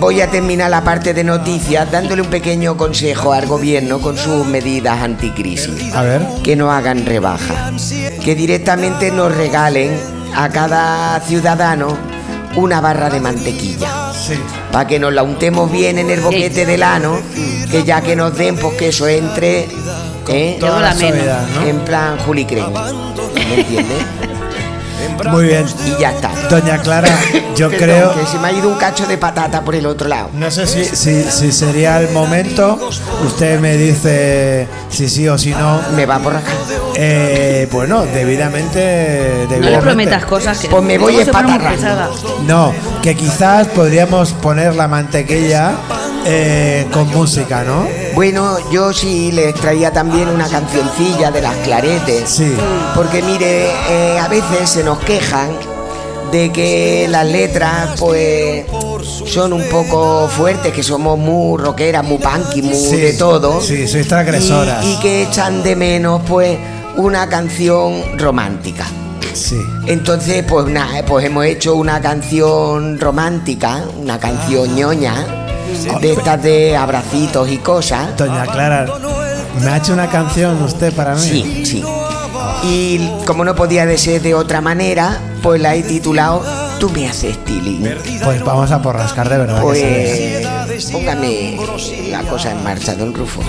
[0.00, 4.44] voy a terminar la parte de noticias dándole un pequeño consejo al gobierno con sus
[4.46, 5.94] medidas anticrisis.
[5.94, 6.22] a ver.
[6.42, 7.72] Que no hagan rebaja,
[8.22, 9.98] que directamente nos regalen
[10.36, 11.96] a cada ciudadano
[12.56, 14.12] una barra de mantequilla.
[14.26, 14.34] Sí.
[14.72, 17.20] para que nos la untemos bien en el boquete del ano,
[17.70, 19.68] que ya que nos den, pues que eso entre
[20.28, 20.56] ¿eh?
[20.58, 21.26] Toda la la menos.
[21.54, 21.66] ¿no?
[21.66, 22.46] en plan Juli.
[22.46, 24.04] ¿Me entiendes?
[25.30, 25.66] Muy bien.
[25.86, 26.30] Y ya está.
[26.48, 27.08] Doña Clara,
[27.56, 28.14] yo Perdón, creo...
[28.14, 30.30] que se me ha ido un cacho de patata por el otro lado.
[30.34, 32.90] No sé si, si, si sería el momento.
[33.24, 35.80] Usted me dice si sí o si no.
[35.94, 36.52] Me va por acá.
[36.94, 42.10] Eh, bueno, debidamente, No le prometas cosas que Pues me voy pesada.
[42.46, 45.72] No, que quizás podríamos poner la mantequilla
[46.24, 47.86] eh, con música, ¿no?
[48.14, 52.28] Bueno, yo sí les traía también una cancioncilla de las claretes.
[52.30, 52.52] Sí.
[52.94, 55.50] Porque mire, eh, a veces se nos quejan
[56.32, 58.64] de que las letras pues
[59.26, 63.60] son un poco fuertes, que somos muy rockeras, muy punky, muy Sí, de todo.
[63.60, 64.84] sí, sois transgresoras.
[64.84, 66.58] Y, y que echan de menos pues
[66.96, 68.86] una canción romántica.
[69.32, 69.56] Sí.
[69.86, 75.43] Entonces, pues nada, pues hemos hecho una canción romántica, una canción ñoña,
[76.00, 78.16] de estas de abracitos y cosas.
[78.16, 78.86] Doña Clara,
[79.60, 81.20] ¿me ha hecho una canción usted para mí?
[81.20, 81.84] Sí, sí.
[82.64, 86.42] Y como no podía de ser de otra manera, pues la he titulado
[86.78, 87.96] Tú me haces stealing.
[88.22, 89.62] Pues vamos a porrascar de verdad.
[89.62, 90.90] Pues.
[90.90, 91.58] Póngame
[92.10, 93.40] la cosa en marcha, don Rufo.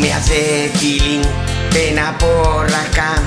[0.00, 1.22] Me haces feeling,
[1.72, 3.20] pena por rascar.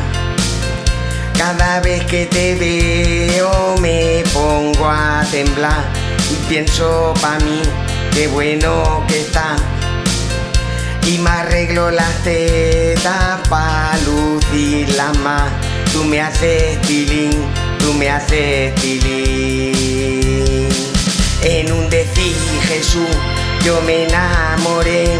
[1.37, 5.83] Cada vez que te veo me pongo a temblar
[6.29, 7.61] y pienso pa' mí
[8.13, 9.55] qué bueno que está.
[11.07, 15.49] Y me arreglo las tetas pa' lucirlas más.
[15.91, 17.31] Tú me haces feeling,
[17.79, 20.69] tú me haces feeling.
[21.43, 22.35] En un decir
[22.67, 23.09] Jesús
[23.63, 25.19] yo me enamoré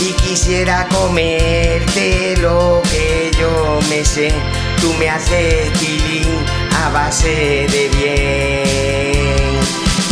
[0.00, 4.32] y quisiera comerte lo que yo me sé.
[4.80, 6.44] Tú me haces feeling
[6.84, 9.60] a base de bien.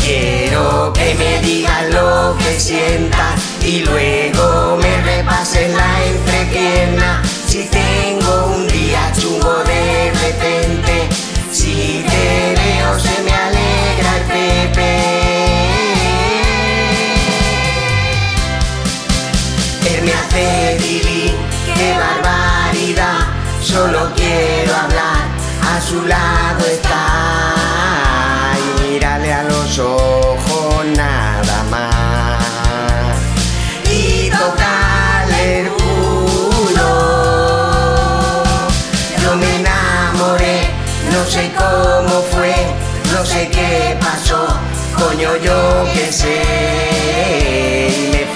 [0.04, 7.22] Quiero que me digas lo que sientas y luego me repases la entrepierna.
[7.46, 11.08] Si tengo un día chungo de repente,
[11.50, 14.24] si te veo se me alegra el
[14.72, 15.01] pepe.
[20.32, 21.34] Hace vivir,
[21.74, 23.26] qué barbaridad.
[23.60, 25.28] Solo quiero hablar,
[25.62, 28.54] a su lado está.
[28.58, 33.16] Y mírale a los ojos nada más.
[33.90, 36.90] Y tocarle el culo.
[39.22, 40.70] Yo me enamoré,
[41.12, 42.54] no sé cómo fue,
[43.12, 44.46] no sé qué pasó,
[44.96, 47.11] coño yo qué sé.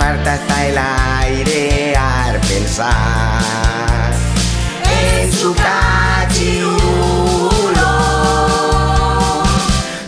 [0.07, 4.13] Falta hasta el aire al pensar
[4.85, 6.79] en su cachirulo.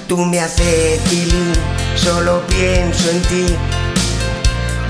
[0.06, 1.52] Tú me haces feeling,
[1.96, 3.56] solo pienso en ti.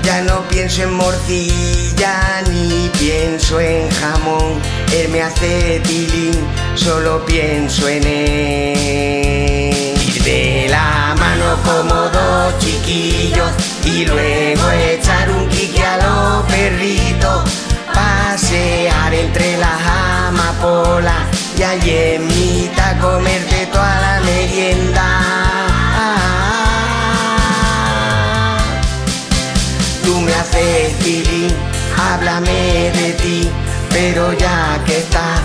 [0.03, 4.61] Ya no pienso en morcilla ni pienso en jamón.
[4.93, 6.37] Él me hace feeling,
[6.75, 9.95] solo pienso en él.
[10.07, 17.43] Ir de la mano como dos chiquillos y luego echar un quique a los perritos.
[17.93, 19.81] Pasear entre las
[20.27, 21.23] amapolas
[21.57, 25.05] y allí en mitad comerte toda la merienda.
[30.03, 31.49] Tú me haces feeling,
[31.97, 33.49] háblame de ti,
[33.89, 35.41] pero ya que estás,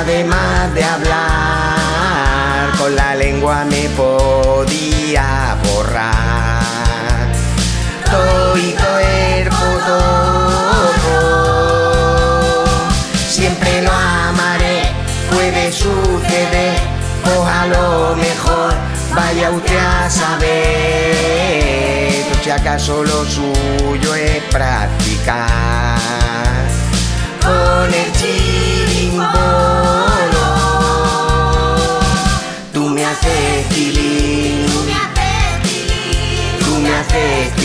[0.00, 5.56] además de hablar, con la lengua me podía.
[8.18, 11.14] Todo y cuerpo todo,
[13.28, 14.90] siempre lo amaré,
[15.30, 16.78] puede suceder,
[17.36, 18.74] o a lo mejor
[19.14, 20.64] vaya usted a saber,
[22.42, 25.98] si acaso lo suyo es practicar.
[27.40, 29.28] Con el chirimbolo.
[32.72, 34.66] Tú me haces feeling,
[36.58, 37.57] tú me haces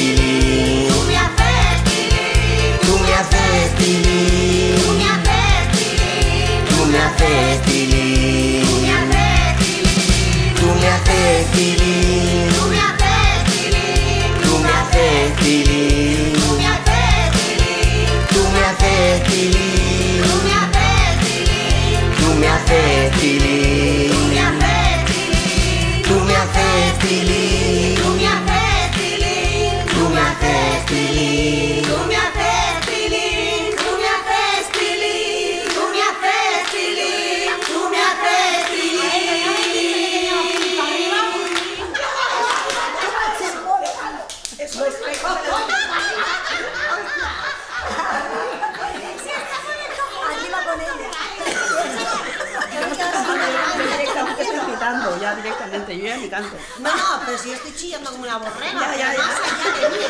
[58.02, 58.80] como una borrega.
[58.80, 59.24] Ya, ya, ya.
[59.24, 60.04] Más allá de mí.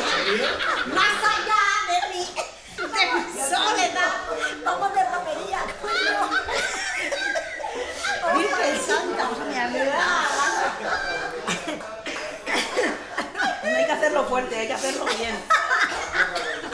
[0.95, 2.23] Más allá de mí.
[2.77, 4.13] De mi soledad.
[4.63, 6.19] Vamos de romería, coño.
[8.35, 9.23] Virgen Santa.
[13.63, 15.43] No hay que hacerlo fuerte, hay que hacerlo bien.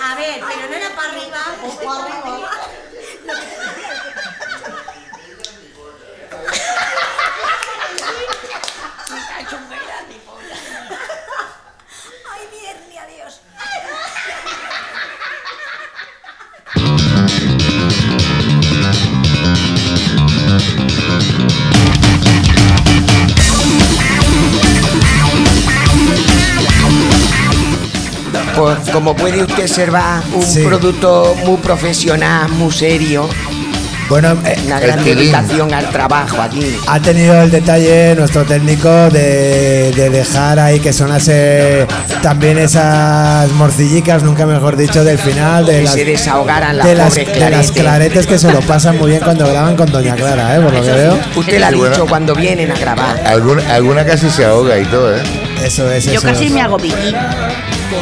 [0.02, 2.52] A ver, pero no era para arriba o para arriba.
[28.92, 30.62] Como puede usted observar, un Sí.
[30.64, 33.30] producto muy profesional, muy serio,
[34.10, 36.76] Bueno, eh, una gran dedicación al trabajo aquí.
[36.88, 41.86] ha tenido el detalle nuestro técnico de, de dejar ahí que sonase
[42.24, 46.96] también esas morcillicas, nunca mejor dicho, del final de Que las, se desahogaran las de
[46.96, 48.26] las, de las claretes.
[48.26, 50.60] que se lo pasan muy bien cuando graban con Doña Clara, ¿eh?
[50.60, 51.20] por lo que veo.
[51.36, 53.22] Usted le ha dicho cuando vienen a grabar.
[53.28, 55.22] Alguna, alguna casi se ahoga y todo, ¿eh?
[55.64, 56.52] Eso es, eso Yo casi es.
[56.52, 57.14] me hago pipí.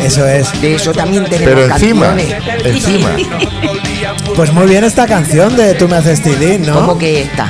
[0.04, 0.62] Eso es.
[0.62, 2.66] De eso también tenemos Pero encima, canciones.
[2.66, 3.10] encima.
[4.36, 6.74] Pues muy bien esta canción de Tú me haces tilín, ¿no?
[6.76, 7.50] ¿Cómo que esta?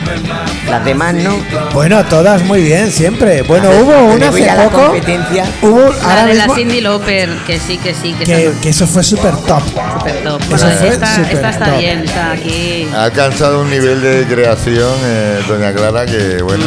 [0.70, 1.38] Las demás no.
[1.74, 3.42] Bueno, todas muy bien, siempre.
[3.44, 4.86] Bueno, hubo una hace a la poco.
[4.88, 5.46] competencia.
[5.62, 8.86] Hubo La ahora de la Cindy Lauper, que sí, que sí, que, que, que eso
[8.88, 9.62] fue súper top.
[9.64, 10.42] súper top.
[10.42, 11.80] Eso Bueno, fue esta, está top.
[11.80, 12.88] bien, está aquí.
[12.94, 16.66] Ha alcanzado un nivel de creación, eh, doña Clara, que bueno.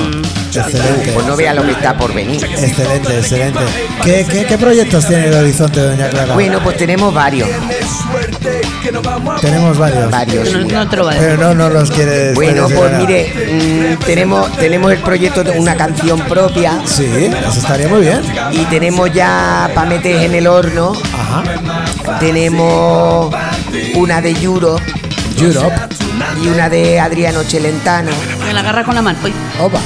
[0.53, 1.12] Excelente.
[1.14, 2.43] Pues no vea lo que está por venir.
[2.45, 3.61] Excelente, excelente.
[4.03, 6.34] ¿Qué, qué, qué proyectos tiene el horizonte, doña Clara?
[6.34, 7.48] Bueno, pues tenemos varios.
[9.40, 10.11] Tenemos varios.
[10.11, 10.52] Varios.
[10.52, 11.08] No, no.
[11.11, 15.76] Pero no, no los quiere Bueno, pues mire, mm, tenemos, tenemos el proyecto de una
[15.76, 16.80] canción propia.
[16.84, 18.20] Sí, eso estaría muy bien.
[18.52, 22.18] y tenemos ya para meter en el horno, Ajá.
[22.18, 23.34] tenemos
[23.94, 24.82] una de Europe
[25.38, 25.76] Europe.
[26.42, 28.11] y una de Adriano Celentano.
[28.44, 29.18] Me la agarra con la mano.
[29.61, 29.80] Opa.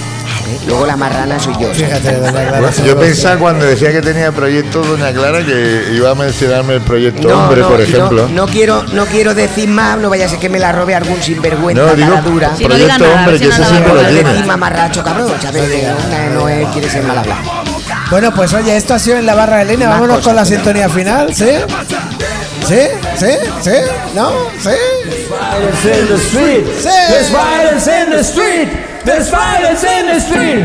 [0.66, 1.72] Luego la marrana soy yo.
[1.72, 2.50] Fíjate, doña Clara.
[2.58, 6.74] Bueno, seguro yo pensaba cuando decía que tenía proyecto doña Clara que iba a mencionarme
[6.74, 8.28] el proyecto No, hombre, no, por ejemplo.
[8.28, 11.20] No, quiero, no quiero decir más, no vaya a ser que me la robe algún
[11.22, 12.50] sinvergüenza No, digo cara dura.
[12.56, 14.22] Sí, no diga proyecto nada, hombre, si que no ese la siempre lo a tiene.
[15.04, 15.62] cabrón, ¿sabes?
[16.34, 17.38] No, no, es- quiere ser mal hablar.
[18.10, 19.88] Bueno, pues oye, esto ha sido en la barra de línea.
[19.88, 21.46] Más Vámonos cosas con la sintonía final, ¿sí?
[22.66, 22.78] ¿Sí?
[23.18, 23.26] ¿Sí?
[23.62, 23.70] ¿Sí?
[24.14, 24.30] ¿No?
[24.58, 24.70] ¿Sí?
[25.28, 26.64] Violence in the street.
[26.80, 26.88] Sí.
[27.08, 28.68] There's violence in the street.
[29.04, 30.64] There's violence in the street.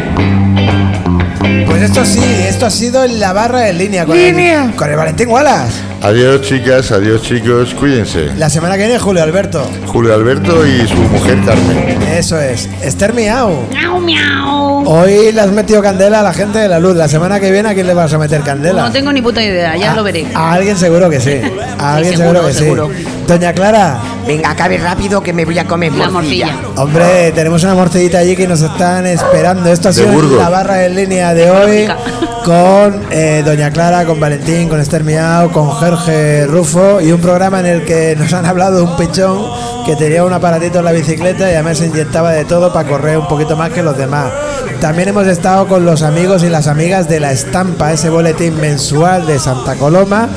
[1.65, 4.95] Pues esto sí, esto ha sido en la barra de línea con, El, con el
[4.97, 5.73] Valentín Wallace.
[6.01, 8.27] Adiós chicas, adiós chicos, cuídense.
[8.37, 9.69] La semana que viene, Julio Alberto.
[9.87, 12.01] Julio Alberto y su mujer Carmen.
[12.17, 12.69] Eso es.
[12.81, 13.67] Esther Miau.
[13.71, 14.83] miau, miau.
[14.87, 16.95] Hoy le has metido candela a la gente de la luz.
[16.95, 18.83] La semana que viene, ¿a quién le vas a meter candela?
[18.83, 20.25] No tengo ni puta idea, ya A- lo veré.
[20.33, 21.39] A alguien seguro que sí.
[21.77, 22.89] A alguien seguro, seguro, que seguro.
[22.97, 23.05] sí.
[23.29, 26.47] Doña Clara, Venga, acabe rápido que me voy a comer La morcilla.
[26.47, 26.81] morcilla.
[26.81, 29.71] hombre, tenemos una morcillita allí que nos están esperando.
[29.71, 31.87] Esto ha sido la barra en línea de hoy
[32.43, 37.59] con eh, Doña Clara, con Valentín, con Esther Miau, con Jorge Rufo y un programa
[37.59, 39.45] en el que nos han hablado de un pechón
[39.85, 43.19] que tenía un aparatito en la bicicleta y además se inyectaba de todo para correr
[43.19, 44.31] un poquito más que los demás.
[44.81, 49.27] También hemos estado con los amigos y las amigas de La Estampa, ese boletín mensual
[49.27, 50.29] de Santa Coloma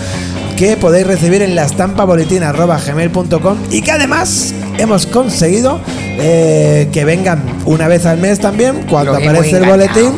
[0.62, 5.80] que podéis recibir en la estampa gmail.com y que además hemos conseguido
[6.20, 10.12] eh, que vengan una vez al mes también cuando aparece el boletín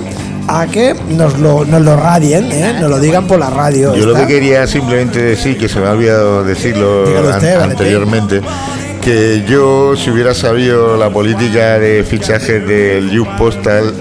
[0.47, 2.74] a que nos lo, nos lo radien, ¿eh?
[2.78, 3.95] nos lo digan por la radio.
[3.97, 8.42] Yo lo que quería simplemente decir, que se me ha olvidado decirlo an- anteriormente,
[9.01, 13.95] que yo si hubiera sabido la política de fichajes del Youth Postal,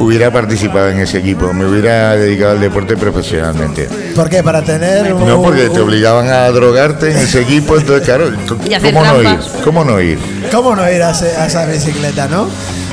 [0.00, 3.88] hubiera participado en ese equipo, me hubiera dedicado al deporte profesionalmente.
[4.16, 4.42] ¿Por qué?
[4.42, 8.30] Para tener un- No, porque te obligaban a drogarte en ese equipo, entonces claro,
[8.82, 9.38] ¿cómo no ir?
[9.62, 10.18] ¿Cómo no ir?
[10.50, 12.48] ¿Cómo no ir a, ese- a esa bicicleta, no?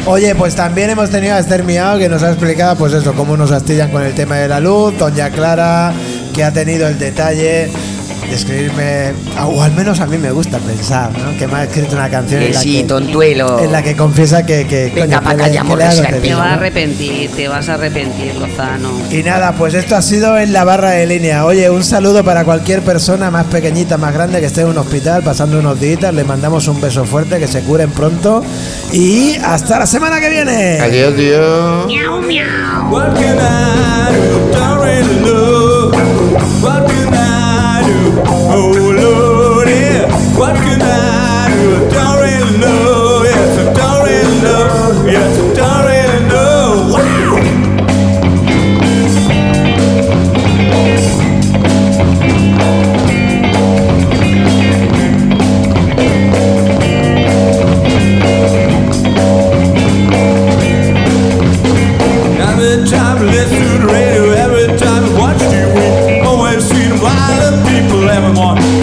[0.06, 3.36] Oye, pues también hemos tenido a Esther Miao que nos ha explicado, pues eso, cómo
[3.36, 4.98] nos astillan con el tema de la luz.
[4.98, 5.92] Doña Clara,
[6.34, 7.97] que ha tenido el detalle de
[8.36, 9.14] escribirme,
[9.46, 11.38] o al menos a mí me gusta pensar, ¿no?
[11.38, 13.60] Que me ha escrito una canción en la, sí, que, tontuelo.
[13.60, 16.20] en la que confiesa que, que, Venga, coño, que le- le.
[16.22, 18.90] Te vas a arrepentir, te vas a arrepentir, Lozano.
[19.12, 21.46] Y nada, pues esto ha sido en la barra de línea.
[21.46, 25.24] Oye, un saludo para cualquier persona más pequeñita, más grande que esté en un hospital
[25.24, 25.88] pasando unos días.
[26.14, 28.44] Le mandamos un beso fuerte, que se curen pronto.
[28.92, 30.80] Y hasta la semana que viene.
[30.80, 31.88] Adiós, Dios.
[32.92, 34.58] What can I do?
[34.58, 35.92] Don't really know.
[36.62, 37.37] What can I
[37.88, 38.22] do?
[38.28, 38.72] Oh
[39.02, 40.08] Lord, yeah.
[40.38, 41.07] What can I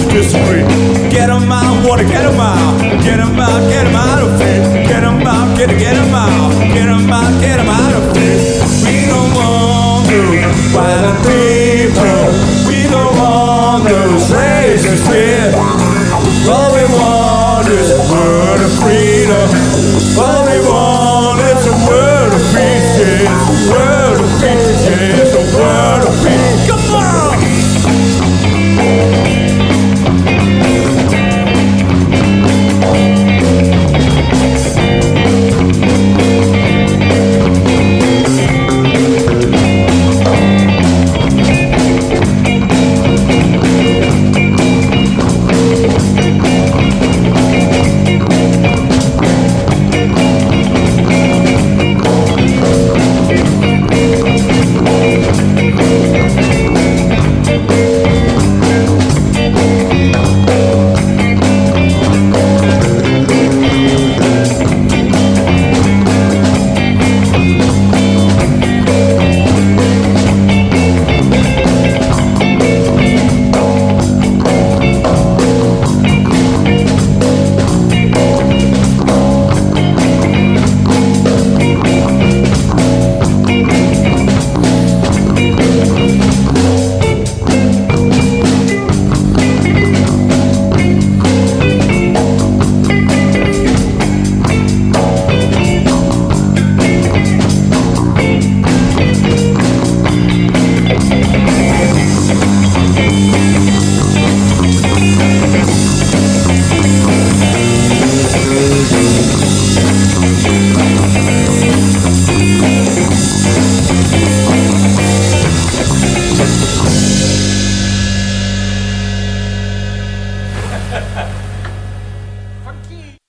[0.04, 0.64] to disagree.
[1.10, 4.62] Get 'em out, wanna get 'em out, get 'em out, get 'em out of here,
[4.88, 8.38] get 'em out, get get 'em out, get 'em out, get 'em out of here.
[8.84, 12.20] We don't want those wild people,
[12.68, 15.54] we don't want those lazy fear.
[16.52, 19.63] All we want is a word of freedom.